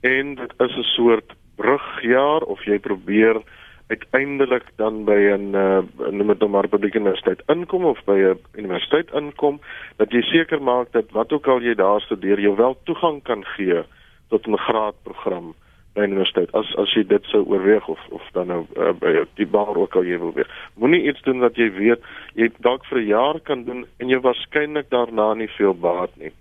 [0.01, 3.43] en dit is 'n soort brugjaar of jy probeer
[3.87, 8.39] uiteindelik dan by 'n uh, noem dit nou maar publieke universiteit inkom of by 'n
[8.57, 9.61] universiteit inkom
[9.97, 13.45] dat jy seker maak dat wat ook al jy daar studeer jou wel toegang kan
[13.45, 13.83] gee
[14.29, 15.55] tot 'n graadprogram
[15.95, 19.27] by 'n universiteit as as jy dit sou oorweeg of of dan nou uh, by
[19.35, 20.51] die baar ook al jy wil wees.
[20.75, 22.03] Moenie iets doen wat jy weet
[22.35, 26.33] jy dalk vir 'n jaar kan doen en jy waarskynlik daarna nie veel baat nie.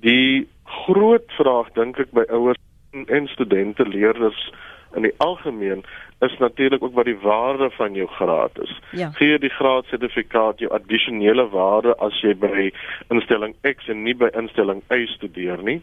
[0.00, 2.58] Die groot vraag dink ek by ouers
[2.92, 4.50] en studente leerders
[4.94, 5.84] in die algemeen
[6.20, 8.80] is natuurlik ook wat die waarde van jou graad is.
[8.90, 9.10] Ja.
[9.10, 12.70] Gee die graadsertifikaat jou addisionele waarde as jy by
[13.08, 15.80] instelling X en nie by instelling Y studeer nie.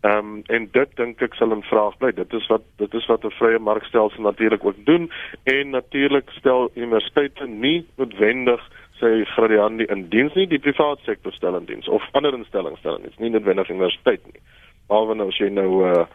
[0.00, 2.12] Ehm um, en dit dink ek sal 'n vraag bly.
[2.12, 5.10] Dit is wat dit is wat 'n vrye markstelsel natuurlik ook doen
[5.44, 8.60] en natuurlik stel universiteite nie noodwendig
[9.00, 12.96] sê gradiandi in diens nie, die private sektor stel in diens of ander instellings stel
[12.96, 14.40] in diens, nie noodwendig universiteit nie.
[14.86, 16.06] Alhoewel nou as jy nou uh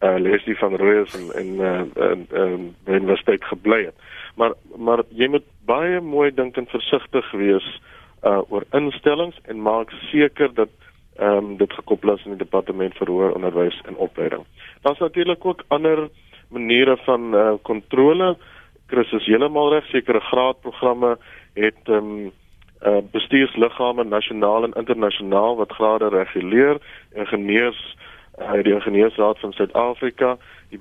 [0.00, 3.94] uh, Leslie van Rooyes en en uh, en by universiteit gebly het.
[4.36, 7.68] Maar maar jy moet baie mooi dink en versigtig wees
[8.24, 10.70] uh oor instellings en maak seker dat
[11.16, 14.44] ehm um, dit gekoppel is aan die departement vir hoër onderwys en opleiding.
[14.82, 16.08] Daar's natuurlik ook ander
[16.48, 18.36] maniere van uh kontrole.
[18.86, 21.18] Chris is heeltemal reg, sekere graadprogramme
[21.54, 22.32] het ehm um,
[22.86, 26.80] uh bestuursliggame nasionaal en internasionaal wat grade reguleer.
[27.12, 27.96] Ingenieurs
[28.38, 30.36] uh, die ingenieursraad van Suid-Afrika,
[30.70, 30.80] die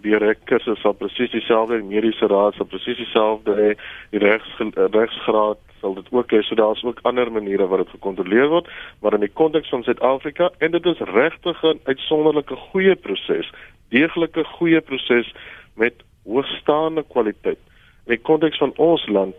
[0.49, 3.69] kursus sal presies dieselfde, die mediese raad sal presies dieselfde hê,
[4.11, 4.49] die regs
[4.95, 6.41] regsgraad sal dit ook hê.
[6.41, 8.69] So daar's ook ander maniere dit gekontroleer word,
[9.01, 13.51] maar in die konteks van Suid-Afrika en dit is regtig 'n uitsonderlike goeie proses,
[13.89, 15.33] deeglike goeie proses
[15.75, 15.93] met
[16.25, 17.59] hoogstaande kwaliteit.
[18.05, 19.35] In die konteks van ons land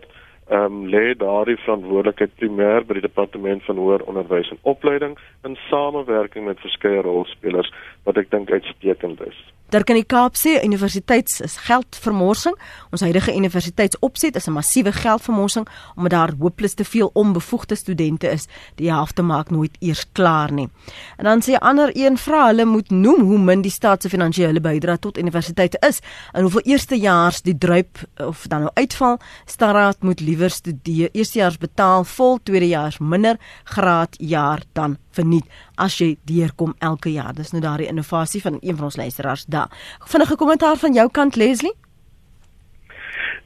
[0.49, 5.57] ehm um, lê daardie verantwoordelikheid primêr by die departement van hoër onderwys en opleiding in
[5.69, 7.71] samewerking met verskeie rolspelers
[8.05, 9.39] wat ek dink uitstekend is.
[9.75, 12.53] Dirk in die Kaap sê universiteits is geldvermorsing.
[12.95, 18.47] Ons huidige universiteitsopset is 'n massiewe geldvermorsing omdat daar hooploos te veel onbevoegde studente is.
[18.75, 20.69] Die helfte maak nooit eers klaar nie.
[21.17, 24.09] En dan sê 'n ander een vra hulle moet noem hoe min die staat se
[24.09, 25.99] finansiële bydrae tot universiteite is
[26.31, 29.19] en hoeveel eerstejaars die druip of dan nou uitval.
[29.45, 36.15] Staraat moet liewer studeer eerstejaars betaal vol tweedejaars minder graad jaar dan verniet as jy
[36.29, 37.33] deurkom elke jaar.
[37.33, 39.71] Dis nou daardie innovasie van een van ons luisteraars daar.
[40.05, 41.73] Vinnige kommentaar van jou kant Leslie?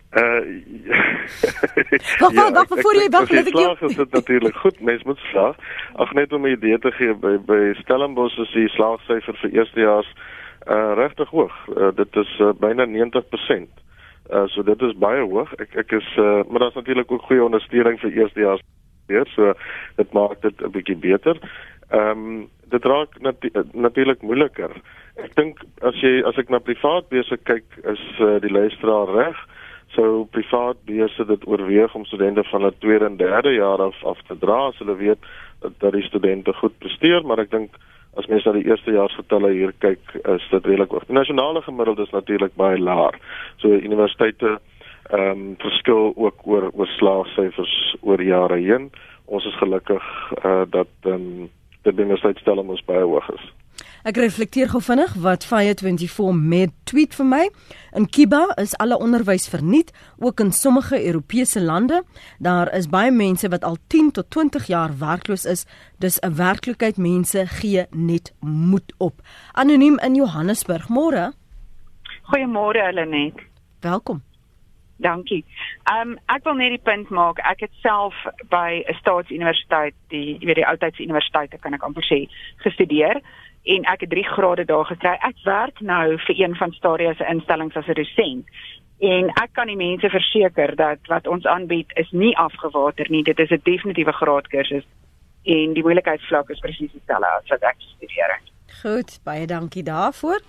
[0.09, 0.41] Uh
[2.19, 3.75] Wag, wag, wag, voor jy wag, let ek jou.
[3.79, 5.57] Dit is natuurlik goed, mens moet slag.
[6.01, 10.09] Ag net om 'n idee te gee by by Stellenbosch is die slaagsyfer vir eerstejaars
[10.65, 11.53] uh regtig hoog.
[11.77, 13.69] Uh, dit is uh, byna 90%.
[14.33, 15.53] Uh so dit is baie hoog.
[15.61, 18.65] Ek ek is uh maar daar's natuurlik ook goeie ondersteuning vir eerstejaars
[19.09, 19.27] gebeur.
[19.35, 19.53] So
[19.97, 21.37] dit maak dit 'n bietjie beter.
[21.89, 24.71] Ehm um, dit raak natu natuurlik moeiliker.
[25.17, 29.37] Ek dink as jy as ek na privaat besig kyk, is uh, die luisteraar reg.
[29.95, 34.21] So privaat besig dit oorweeg om studente van 'n tweede en derde jaar af af
[34.27, 35.19] te dra as hulle weet
[35.61, 37.71] dat, dat die studente goed presteer, maar ek dink
[38.17, 41.05] as mens na die eerste jaar getalle hier kyk, is dit redelik hoog.
[41.05, 43.15] Die nasionale gemiddelde is natuurlik baie laag.
[43.57, 44.59] So universiteite
[45.09, 48.91] ehm um, verskil ook oor oor slaagsyfers oor jare heen.
[49.25, 50.03] Ons is gelukkig
[50.45, 51.49] uh, dat ehm um,
[51.81, 53.45] die universiteitstelling ons baie hoog is.
[54.07, 57.41] Ek reflekteer gou vinnig wat Fire 24 met tweet vir my.
[57.99, 62.03] In Kiba is alle onderwys verniet, ook in sommige Europese lande.
[62.39, 65.65] Daar is baie mense wat al 10 tot 20 jaar werkloos is.
[65.99, 69.21] Dis 'n werklikheid mense gee net moed op.
[69.53, 71.33] Anoniem in Johannesburg, môre.
[72.23, 73.35] Goeiemôre Helenet.
[73.81, 74.28] Welkom.
[74.99, 75.45] Dankie.
[75.83, 77.39] Ehm um, ek wil net die punt maak.
[77.47, 78.15] Ek het self
[78.51, 83.21] by 'n staatsuniversiteit, die jy weet die oudtydse universiteite kan ek amper sê, gestudeer
[83.63, 85.15] en ek het 3 grade daar gekry.
[85.21, 88.45] Ek werk nou vir een van Stadia se instellings as 'n dosent.
[88.99, 93.23] En ek kan die mense verseker dat wat ons aanbied is nie afgewater nie.
[93.23, 94.83] Dit is 'n definitiewe graadkursus
[95.43, 98.39] en die moeilikheidsvlak is presies dieselfde as wat ek studeer.
[98.81, 100.39] Goed, baie dankie daarvoor.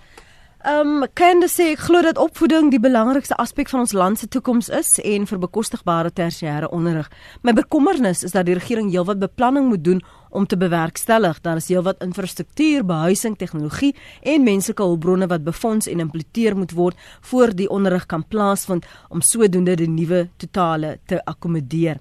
[0.61, 4.27] Ehm um, jy sê ek glo dat opvoeding die belangrikste aspek van ons land se
[4.29, 7.07] toekoms is en vir bekostigbare tersiêre onderrig.
[7.41, 11.41] My bekommernis is dat die regering heelwat beplanning moet doen om te bewerkstellig.
[11.41, 17.09] Daar is heelwat infrastruktuur, behuising, tegnologie en menslike hulpbronne wat befonds en implementeer moet word
[17.31, 21.97] voor die onderrig kan plaasvind om sodoende die nuwe totale te akkommodeer.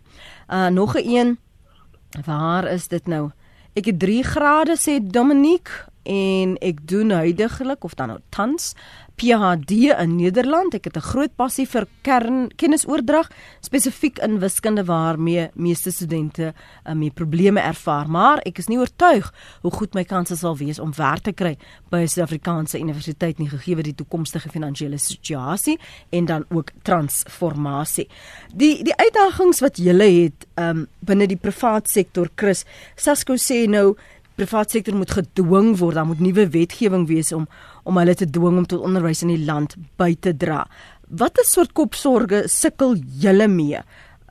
[0.53, 1.38] Uh nog 'n een.
[2.27, 3.31] Waar is dit nou?
[3.73, 8.73] Ek het 3 grade sê Dominique en ek doen huidigelik of dan nou tans
[9.20, 10.75] PhD in Nederland.
[10.75, 13.29] Ek het 'n groot passie vir kernkennisoordrag,
[13.61, 16.55] spesifiek in wiskunde waarmee meeste studente
[16.87, 20.79] uh, mee probleme ervaar, maar ek is nie oortuig hoe goed my kanse sal wees
[20.79, 21.57] om werk te kry
[21.90, 25.79] by 'n Suid-Afrikaanse universiteit nie gegee die toekomstige finansiële situasie
[26.11, 28.09] en dan ook transformasie.
[28.55, 32.64] Die die uitdagings wat jy het um, binne die privaat sektor, Chris,
[32.96, 33.96] Sasco sê nou
[34.40, 37.46] privaat sektor moet gedwing word, daar moet nuwe wetgewing wees om
[37.85, 40.64] om hulle te dwing om tot onderwys in die land by te dra.
[41.20, 43.81] Watter soort kopsorge sukkel julle mee?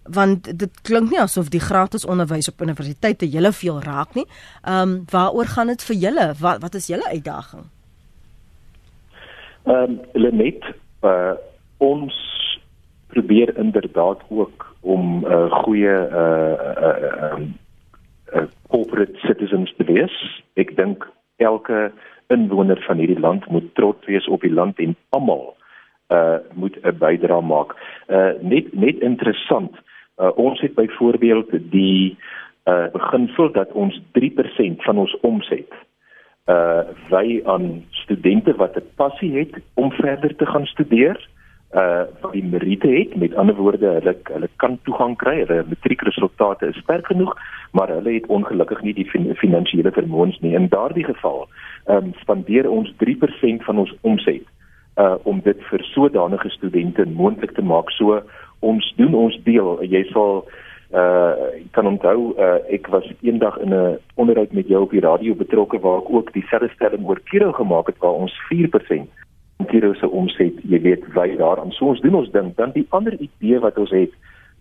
[0.09, 4.25] Want dit klink nie asof die gratis onderwys op universiteite julle veel raak nie.
[4.63, 6.27] Ehm um, waaroor gaan dit vir julle?
[6.39, 7.67] Wat wat is julle uitdaging?
[9.65, 10.65] Ehm um, Lenet,
[11.03, 11.35] uh,
[11.77, 12.15] ons
[13.09, 16.53] probeer inderdaad ook om 'n uh, goeie uh,
[16.87, 17.57] uh, uh, um,
[18.33, 20.15] uh, corporate citizens te wees.
[20.53, 21.91] Ek dink elke
[22.29, 25.55] inwoner van hierdie land moet trots wees op die land en almal
[26.09, 27.75] uh moet 'n bydrae maak.
[28.07, 29.75] Uh net net interessant.
[30.17, 32.17] Uh ons het byvoorbeeld die
[32.65, 35.71] uh beginsel dat ons 3% van ons omset
[36.49, 41.29] uh wy aan studente wat 'n passie het om verder te gaan studeer.
[41.73, 43.15] Uh wat die meriete het.
[43.15, 45.45] Met ander woorde hulle hulle kan toegang kry.
[45.45, 47.35] Hulle matriekresultate is sterk genoeg
[47.71, 50.55] maar hulle het ongelukkig nie die fin finansiële vermoëns nie.
[50.55, 51.47] In daardie geval
[51.85, 54.45] um spandeer ons 3% van ons omset
[54.99, 57.91] uh om dit vir sodanige studente moontlik te maak.
[57.91, 58.21] So
[58.59, 59.77] ons doen ons deel.
[59.83, 60.43] Jy sal
[60.93, 61.33] uh
[61.71, 65.79] kan onthou uh ek was eendag in 'n onderhoud met jou op die radio betrokke
[65.79, 69.09] waar ek ook dieselfde stelling oor Kiro gemaak het waar ons 4%
[69.67, 71.71] Kiro se omset, jy weet, wy daaraan.
[71.75, 72.53] So ons doen ons ding.
[72.55, 74.13] Dan die ander idee wat ons het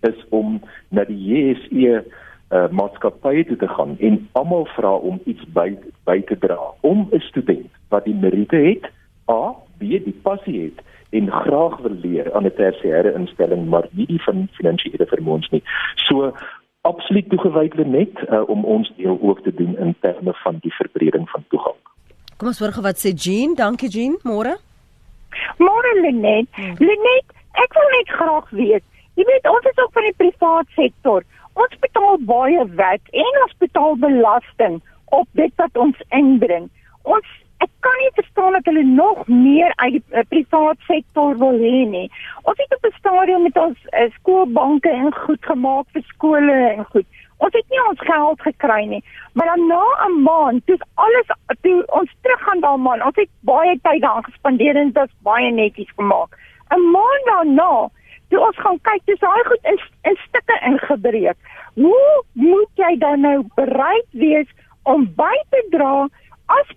[0.07, 0.59] is om
[0.95, 5.71] na die JSE uh, maatskappye toe te gaan en almal vra om iets by
[6.09, 8.91] by te dra om 'n student wat die meriete het,
[9.31, 14.07] A, B, die passie het en graag wil leer aan 'n tersiêre instelling maar nie
[14.07, 15.63] die van finansiële vermoëns nie.
[15.95, 16.33] So
[16.81, 21.31] absoluut toegewyd net uh, om ons deel ook te doen in terme van die verbreding
[21.31, 21.81] van toegang.
[22.37, 23.55] Kom ons hoor gou wat sê Jean.
[23.55, 24.68] Dankie Jean, môre.
[26.09, 26.49] Lenet.
[26.57, 26.77] Hmm.
[26.79, 28.85] Lenet, ek wil net graag weet.
[29.19, 31.27] Jy weet ons is ook van die privaat sektor.
[31.59, 34.81] Ons betaal baie wet en ons betaal belasting
[35.17, 36.69] op dit wat ons inbring.
[37.03, 37.27] Ons
[37.59, 41.83] ek kan nie verstaan dat hulle nog meer uit die uh, privaat sektor wil hê
[41.91, 42.07] nie.
[42.47, 46.85] Ons het op 'n stadium met ons uh, skoolbanke en goed gemaak vir skole en
[46.95, 47.07] goed.
[47.39, 49.03] Ons het nie ons geld gekry nie.
[49.33, 51.29] Maar dan na 'n maand, toe alles
[51.63, 55.15] toe ons terug gaan daai maand, ons het baie tyd daar gespandeer en dit was
[55.23, 56.31] baie netjies gemaak.
[56.71, 57.89] 'n Maand daarna,
[58.29, 61.39] toe ons gaan kyk, dis daai goed in, in stukke ingebreek.
[61.75, 64.49] Hoe moet jy dan nou bereid wees
[64.83, 66.09] om by te dra
[66.47, 66.69] as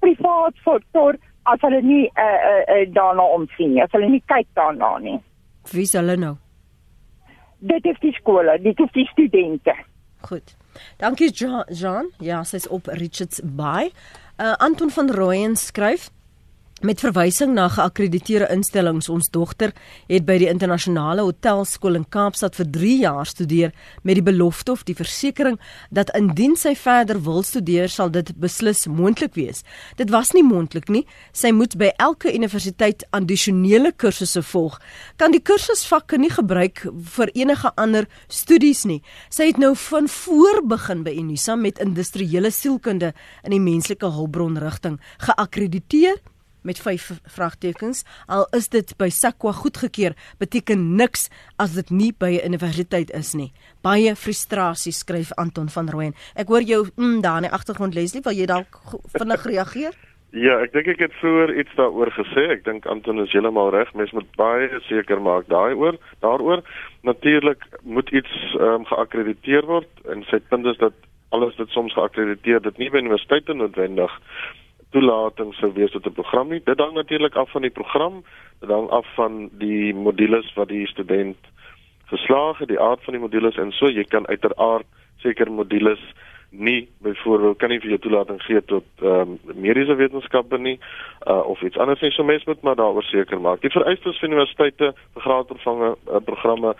[0.00, 4.46] privaat sektor as hulle nie uh, uh, uh, daarna omsien nie, as hulle nie kyk
[4.58, 5.18] daarna nie?
[5.72, 6.34] Wie sal hulle nou?
[7.58, 9.74] Dit is die skole, dit is die studente.
[10.26, 10.56] Goed.
[10.98, 11.64] Dankie Jean.
[11.68, 12.10] Jean.
[12.18, 13.92] Ja, sy's op Richards Bay.
[14.36, 16.10] Uh Anton van Rooyen skryf
[16.84, 19.70] Met verwysing na geakkrediteerde instellings, ons dogter
[20.10, 23.72] het by die internasionale hotelskool in Kaapstad vir 3 jaar studeer
[24.04, 25.56] met die belofte of die versekering
[25.88, 29.64] dat indien sy verder wil studeer, sal dit beslis moontlik wees.
[29.96, 31.06] Dit was nie moontlik nie.
[31.32, 34.76] Sy moet by elke universiteit addisionele kursusse volg.
[35.16, 36.84] Kan die kursusvakke nie gebruik
[37.16, 39.00] vir enige ander studies nie.
[39.32, 43.14] Sy het nou van voor begin by Unisa met industriële sielkunde
[43.48, 46.20] in die menslike hulpbron rigting geakkrediteer
[46.66, 48.04] met vyf vraagtekens.
[48.26, 51.28] Al is dit by SAQA goedgekeur, beteken niks
[51.62, 53.52] as dit nie by 'n universiteit is nie.
[53.82, 56.14] Baie frustrasie skryf Anton van Rooyen.
[56.34, 58.80] Ek hoor jou mm, daar in die agtergrond Leslie, wil jy dalk
[59.14, 59.94] vinnig reageer?
[60.34, 62.50] Ja, ek dink ek het vroeër iets daaroor gesê.
[62.50, 63.92] Ek dink Anton is heeltemal reg.
[63.94, 65.96] Mens moet baie seker maak daaroor.
[66.20, 66.62] Daaroor
[67.02, 70.92] natuurlik moet iets ehm um, geakkrediteer word en sy punt is dat
[71.30, 74.12] alles wat soms geakkrediteer dit nie by universiteite noodwendig
[74.96, 76.60] toelating sou wees tot 'n program nie.
[76.64, 78.24] Dit hang natuurlik af van die program,
[78.60, 81.36] dit hang af van die modules wat die student
[82.06, 84.86] geslaag het, die aard van die modules en so jy kan uiteraard
[85.16, 86.00] seker modules
[86.50, 90.78] nie byvoorbeeld kan nie vir jou toelating gee tot ehm um, mediese wetenskappe nie
[91.26, 93.60] uh, of iets anders nie so mens moet maar daaroor seker maak.
[93.60, 96.74] Die vereistes vir universiteite vir graadvervange uh, programme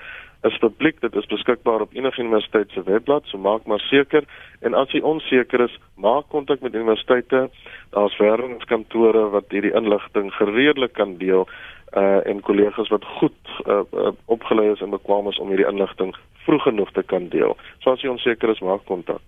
[0.46, 4.24] is publiek, dit is beskikbaar op enige universiteit se webblad, so maak maar seker
[4.60, 7.48] en as jy onseker is, maak kontak met universiteite.
[7.90, 11.48] Daar's werwingskantore wat hierdie inligting gereedelik kan deel
[11.96, 16.14] uh en kollegas wat goed uh, uh, opgelei is en bekwame is om hierdie inligting
[16.44, 17.56] vroeg genoeg te kan deel.
[17.78, 19.22] So as jy onseker is, maak kontak.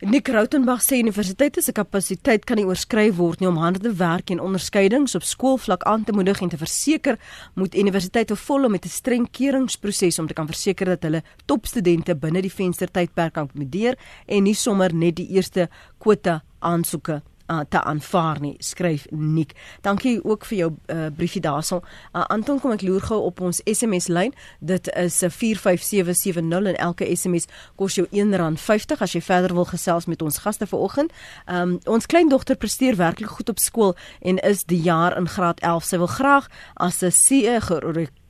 [0.00, 4.30] Nick Rautenbach sê universiteite se kapasiteit kan nie oorskry word nie om hande te werk
[4.30, 7.18] en onderskeidings op skoolvlak aan te moedig en te verseker
[7.58, 12.42] moet universiteite volg met 'n streng keuringsproses om te kan verseker dat hulle topstudente binne
[12.42, 15.68] die venstertydperk kan akkommodeer en nie sommer net die eerste
[15.98, 19.54] kwota aansoeke uh, te aanvaar nie, skryf Nik.
[19.80, 21.80] Dankie ook vir jou uh, briefie daarso.
[22.12, 24.34] Uh, Anton kom ek loer gou op ons SMS lyn.
[24.60, 30.22] Dit is 45770 en elke SMS kos jou R1.50 as jy verder wil gesels met
[30.22, 31.12] ons gaste vanoggend.
[31.46, 35.84] Um, ons kleindogter presteer werklik goed op skool en is die jaar in graad 11.
[35.84, 37.60] Sy wil graag as 'n CE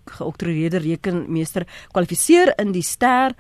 [0.09, 3.35] geoktroeëerde rekenmeester kwalifiseer in die ster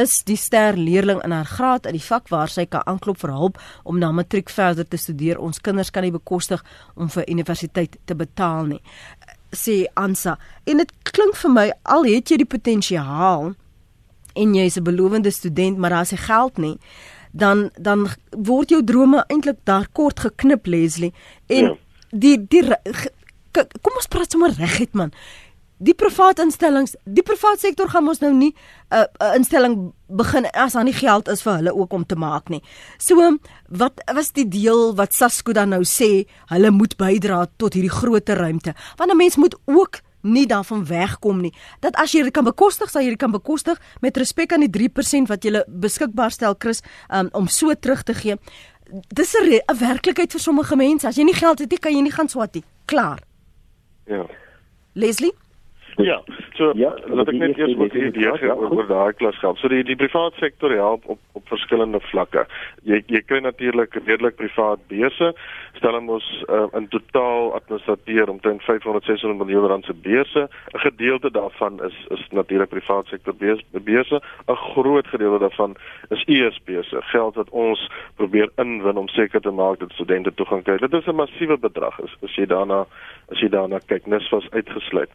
[0.00, 3.32] is die ster leerling in haar graad in die vak waar sy kan aanklop vir
[3.36, 5.40] hulp om na matriek verder te studeer.
[5.40, 8.82] Ons kinders kan nie bekostig om vir universiteit te betaal nie.
[9.50, 10.36] sê Ansa.
[10.64, 13.48] En dit klink vir my al het jy die potensiaal
[14.38, 16.78] en jy is 'n belowende student, maar daar is nie geld nie,
[17.32, 21.12] dan dan word jou drome eintlik daar kort geknip Leslie.
[21.48, 21.76] En ja.
[22.10, 22.62] die die
[23.52, 25.12] kom ons praat sommer reguit man
[25.80, 29.92] die private instellings, die private sektor gaan mos nou nie 'n uh, 'n uh, instelling
[30.08, 32.62] begin as daar nie geld is vir hulle ook om te maak nie.
[32.98, 37.96] So wat was die deel wat Sasco dan nou sê hulle moet bydra tot hierdie
[38.00, 38.74] groter ruimte?
[38.96, 41.54] Want 'n mens moet ook nie daarvan wegkom nie.
[41.80, 44.90] Dat as jy dit kan bekostig, sal jy dit kan bekostig met respek aan die
[44.90, 48.36] 3% wat jy beskikbaar stel Chris um, om so terug te gee.
[49.08, 51.06] Dis 'n werklikheid vir sommige mense.
[51.06, 52.64] As jy nie geld het nie, kan jy nie gaan swat nie.
[52.84, 53.18] Klaar.
[54.06, 54.26] Ja.
[54.92, 55.32] Leslie
[56.10, 56.22] Ja,
[56.54, 59.58] so ja, laat ek net eers wat hier gee oor, oor daai klas geld.
[59.60, 62.46] So die die private sektor help op op verskillende vlakke.
[62.88, 65.32] Jy jy kry natuurlik redelik privaat beurse.
[65.78, 70.48] Stel ons uh, in totaal administreer omtrent 500 600 miljoen rand se beurse.
[70.48, 74.20] 'n Gedeelte daarvan is is natuurlik private sektor beurse.
[74.48, 75.76] 'n Groot gedeelte daarvan
[76.08, 80.62] is ESP se geld wat ons probeer inwin om seker te maak dat studente toegang
[80.62, 80.76] kry.
[80.76, 82.86] Dit is 'n massiewe bedrag as, as jy daarna
[83.30, 84.06] as jy daarna kyk.
[84.06, 85.10] Nis was uitgesluit.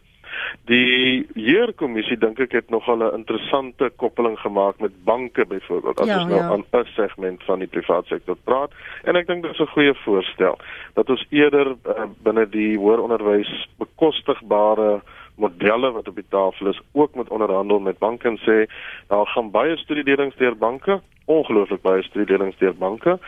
[0.64, 6.18] Die Heerkommissie dink ek het nogal 'n interessante koppeling gemaak met banke byvoorbeeld as ja,
[6.18, 6.50] ons nou ja.
[6.50, 8.72] aan 'n segment van die private sektor praat.
[9.04, 10.58] En ek dink dit is 'n goeie voorstel
[10.94, 15.02] dat ons eerder uh, binne die hoër onderwys bekostigbare
[15.36, 18.66] modelle wat op die tafel is ook met onderhandel met banke en sê
[19.08, 23.18] daar gaan baie studiedelings deur banke ongelooflik baie studiedelings deur banke.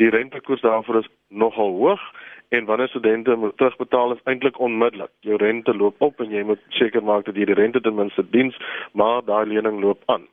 [0.00, 2.00] Die rentekoers daarvoor is nogal hoog
[2.48, 5.10] en wanneer studente moet terugbetaal is eintlik onmiddellik.
[5.20, 8.24] Jou rente loop op en jy moet seker maak dat jy die rente ten minste
[8.30, 8.56] diens,
[8.92, 10.26] maar daai lening loop aan.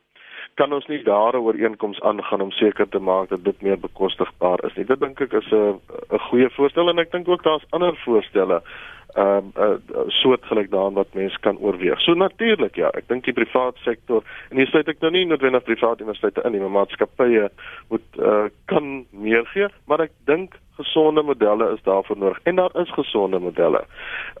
[0.54, 4.64] Kan ons nie daar 'n ooreenkoms aangaan om seker te maak dat dit meer bekostigbaar
[4.64, 4.84] is nie?
[4.84, 8.62] Dit dink ek is 'n 'n goeie voorstel en ek dink ook daar's ander voorstelle
[9.14, 12.00] ehm uh, uh, soortgelyk daaraan wat mense kan oorweeg.
[12.00, 15.64] So natuurlik ja, ek dink die private sektor en hier sluit ek nou nie noodwendig
[15.68, 17.48] private universiteite in nie, maar maatskappye
[17.92, 22.76] moet uh, kan meer gee, maar ek dink gesonde modelle is daarvoor nodig en daar
[22.80, 23.84] is gesonde modelle.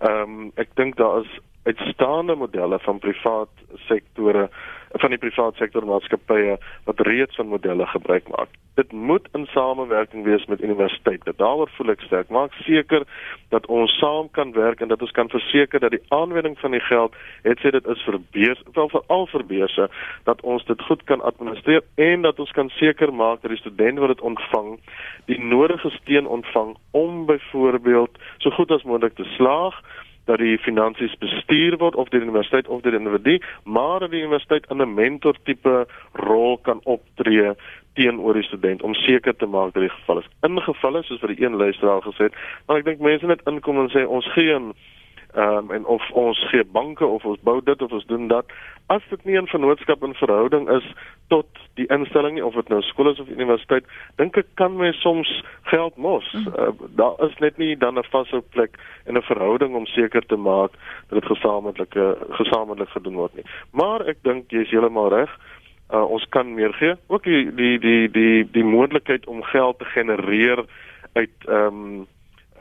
[0.00, 3.52] Ehm um, ek dink daar is uitstaande modelle van privaat
[3.86, 4.48] sektore
[5.00, 8.48] van die private sektor maatskappye wat reeds van modelle gebruik maak.
[8.74, 11.34] Dit moet in samewerking wees met universiteite.
[11.36, 12.30] Daaroor voel ek sterk.
[12.32, 13.04] Maak seker
[13.52, 16.80] dat ons saam kan werk en dat ons kan verseker dat die aanwending van die
[16.80, 19.88] geld, het sê dit is vir beurs, wel vir al vir beurse,
[20.24, 24.00] dat ons dit goed kan administreer en dat ons kan seker maak dat die student
[24.00, 24.78] wat dit ontvang,
[25.28, 29.76] die nodige steun ontvang om byvoorbeeld so goed as moontlik te slaag
[30.24, 34.10] dat die finansies bestuur word of deur die universiteit of deur die individu, maar dat
[34.10, 37.54] die universiteit in 'n mentor tipe rol kan optree
[37.94, 40.28] teenoor die student om seker te maak dat die geval is.
[40.40, 42.34] Ingeval soos vir die een luisteraar gesê het,
[42.66, 44.72] maar ek dink mense net inkom en sê ons gee 'n
[45.34, 48.44] ehm um, en of ons gee banke of ons bou dit of ons doen dat
[48.86, 50.92] as dit nie 'n vennootskap in verhouding is
[51.28, 53.84] tot die instelling nie of dit nou skool is of universiteit
[54.16, 56.34] dink ek kan mens soms geld mos.
[56.34, 58.76] Uh, daar is net nie dan 'n vaste plek
[59.06, 60.70] in 'n verhouding om seker te maak
[61.08, 61.94] dat dit gesamentlik
[62.30, 63.44] gesamentlik gedoen word nie.
[63.70, 65.30] Maar ek dink jy's heeltemal reg.
[65.92, 66.94] Uh, ons kan meer gee.
[67.06, 70.64] Ook die die die die die moontlikheid om geld te genereer
[71.12, 72.06] uit ehm um,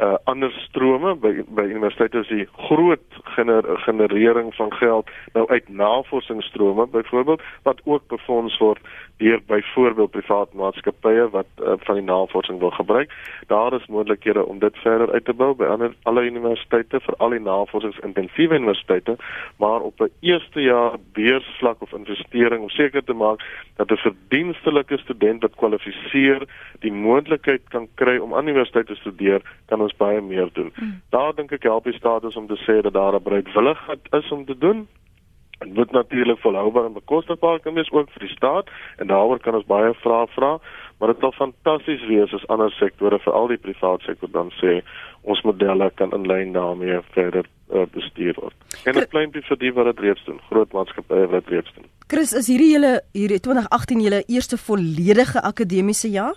[0.01, 5.69] uh ander strome by by universiteite is die groot gener, generering van geld nou uit
[5.69, 8.79] navorsingsstrome byvoorbeeld wat ook befonds word
[9.21, 13.11] deur byvoorbeeld private maatskappye wat uh, van die navorsing wil gebruik.
[13.47, 17.35] Daar is moontlikhede om dit verder uit te bou by ander alle universiteite vir al
[17.35, 19.17] die navorsingsintensiewe universiteite,
[19.61, 23.45] maar op 'n eerste jaar beursvlak of investering om seker te maak
[23.75, 26.47] dat 'n verdienstelike student wat kwalifiseer
[26.79, 30.73] die moontlikheid kan kry om aan universiteit te studeer, kan ons baie meer doen.
[30.75, 31.01] Mm.
[31.09, 34.45] Daar dink ek help die status om te sê dat daar 'n bereidwilligheid is om
[34.45, 34.87] te doen
[35.61, 39.55] Dit moet natuurlik volhoubaar en bekostigbaar kan wees ook vir die staat en daaroor kan
[39.55, 40.57] ons baie vrae vra,
[40.97, 44.79] maar dit sal fantasties wees as ander sektore, veral die private sektor dan sê
[45.21, 48.57] ons modelle kan in lyn daarmee verder uh, bestuur word.
[48.89, 51.73] En 'n klein bietjie vir die wat dit reeds doen, groot maatskappye wat dit reeds
[51.75, 51.85] doen.
[52.07, 56.33] Chris, is hierdie julle hierdie 2018 julle eerste volledige akademiese jaar?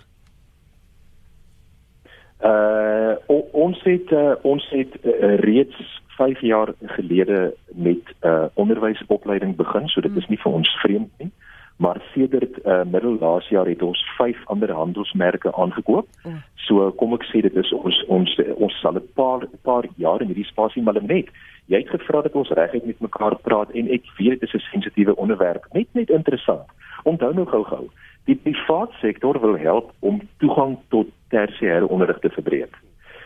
[2.45, 3.13] Uh
[3.51, 9.87] ons het uh, ons het uh, reeds 5 jaar gelede met 'n uh, onderwysopleiding begin,
[9.87, 11.31] so dit is nie vir ons vreemd nie.
[11.77, 16.07] Maar sedert uh, middel laas jaar het ons 5 ander handelsmerke aangekoop.
[16.55, 20.27] So kom ek sê dit is ons ons ons sal 'n paar paar jaar in
[20.27, 21.25] hierdie spasie maar net.
[21.65, 24.69] Jy het gevra dat ons reguit met mekaar praat en ek weet dit is 'n
[24.71, 26.67] sensitiewe onderwerp, net net interessant.
[27.03, 27.89] Onthou nou gou-gou,
[28.25, 32.75] die private sektor wil help om toegang tot tersiêre onderrig te verbreek.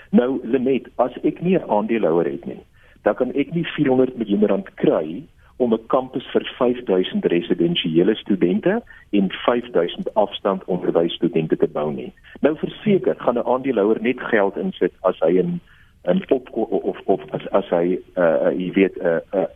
[0.10, 2.64] Nou Lenet, as ek nie 'n aandeelhouer het nie,
[3.03, 5.24] dan kan ek nie 400 miljoen rand kry
[5.60, 12.14] om 'n kampus vir 5000 residensiële studente en 5000 afstand onderwysstudente te bou nie.
[12.41, 15.60] Nou verseker gaan 'n aandeelhouer net geld insit as hy 'n
[16.03, 19.49] 'n op of of as as hy uh jy weet 'n uh, uh,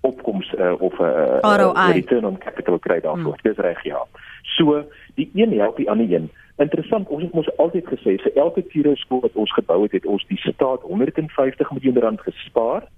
[0.00, 1.38] opkoms uh, of 'n uh,
[1.74, 3.38] uh, return on capital kry daarvoor.
[3.40, 3.42] Hmm.
[3.42, 4.06] Dis reg ja.
[4.42, 4.84] So
[5.14, 6.30] die een help die ander een.
[6.58, 10.06] Interessant, ons het mos altyd gesê vir elke Kiro skool wat ons gebou het, het
[10.10, 12.88] ons die staat 150 miljoen rand gespaar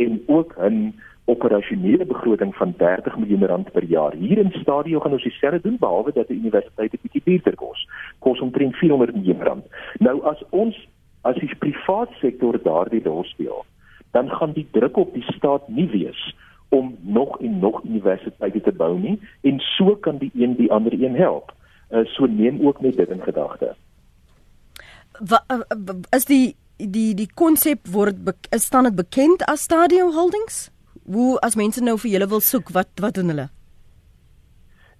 [0.00, 0.94] en ook 'n
[1.24, 4.14] operasionele begroting van 30 miljoen rand per jaar.
[4.14, 7.88] Hier in Stadio gaan ons dieselfde doen behalwe dat die universiteit 'n bietjie duurder kos.
[8.18, 9.64] Kos omtrent 400 miljoen rand.
[9.98, 10.88] Nou as ons
[11.20, 13.64] as die private sektor daardie rol speel,
[14.10, 16.34] dan gaan die druk op die staat nie wees
[16.68, 20.92] om nog en nog universiteite te bou nie en so kan die een die ander
[20.92, 21.52] een help.
[21.92, 23.74] Uh, so neem ook net dit in gedagte.
[25.20, 28.16] Wat uh, is die die die konsep word
[28.50, 30.70] is staan dit bekend as Stadio Holdings?
[31.04, 33.48] Hoe as mense nou vir julle wil soek, wat wat doen hulle?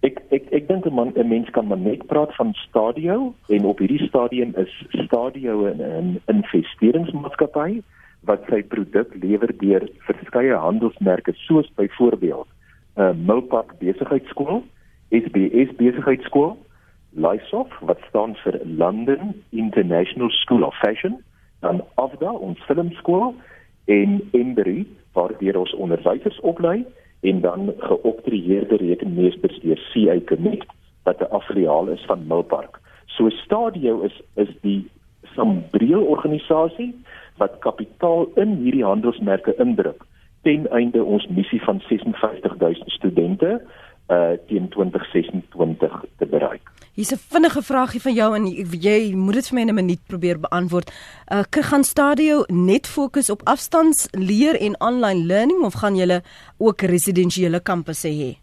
[0.03, 3.65] Ek ek ek dink 'n man 'n mens kan maar net praat van Stadio en
[3.65, 4.73] op hierdie stadium is
[5.07, 7.83] Stadio 'n investeringsmaatskappy
[8.29, 12.49] wat sy produk lewer deur verskeie handelsmerke soos byvoorbeeld
[12.97, 14.63] 'n uh, Milpark besigheidskool,
[15.11, 16.59] SBS besigheidskool,
[17.15, 21.23] Lysof wat staan vir London International School of Fashion,
[21.61, 23.35] dan Afda ons filmskool
[23.85, 26.85] en Embry waar deur ons onderwysers oplei
[27.21, 30.71] en dan geoptreerde rekenmeesters deur CI Connect
[31.05, 32.81] wat 'n afleaal is van Milpark.
[33.07, 34.91] So Stadio is is die
[35.35, 36.95] sambreel organisasie
[37.37, 40.05] wat kapitaal in hierdie handelsmerke indruk
[40.43, 43.63] ten einde ons missie van 56000 studente
[44.13, 46.71] uh teen 2026 te bereik.
[46.95, 48.45] Hier's 'n vinnige vraagie van jou en
[48.81, 50.93] jy moet dit vir my in 'n minuut probeer beantwoord.
[51.33, 56.23] Uh gaan Stadio net fokus op afstandsleer en online learning of gaan julle
[56.59, 58.39] ook residensiële kampusse hê?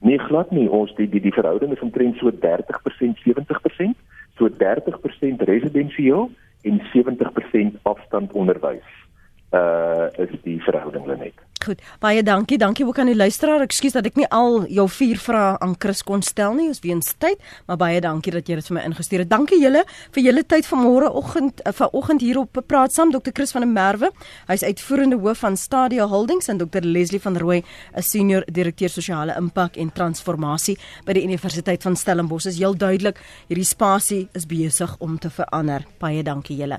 [0.00, 0.70] Nee, glad nie.
[0.70, 3.96] Ons die die, die verhouding is omtrent so 30% 70%,
[4.36, 6.30] so 30% residensieel
[6.62, 9.00] en 70% afstand onderwys.
[9.52, 11.49] uh is die verhouding Lenet.
[11.60, 11.82] Goed.
[12.00, 12.56] Baie dankie.
[12.58, 13.60] Dankie ook aan die luisteraar.
[13.60, 17.10] Ekskuus dat ek nie al jou vier vrae aan Chris kon stel nie, ons weens
[17.20, 17.36] tyd,
[17.68, 19.28] maar baie dankie dat jy dit vir my ingestuur het.
[19.28, 19.82] Dankie julle
[20.14, 23.34] vir julle tyd vanmôre oggend uh, vanoggend hier op Praat saam Dr.
[23.36, 24.08] Chris van der Merwe.
[24.48, 26.80] Hy's uitvoerende hoof van Stadia Holdings en Dr.
[26.80, 32.46] Leslie van Rooi, 'n senior direkteur sosiale impak en transformasie by die Universiteit van Stellenbosch.
[32.46, 35.84] Is heel duidelik, hierdie spasie is besig om te verander.
[35.98, 36.78] Baie dankie julle.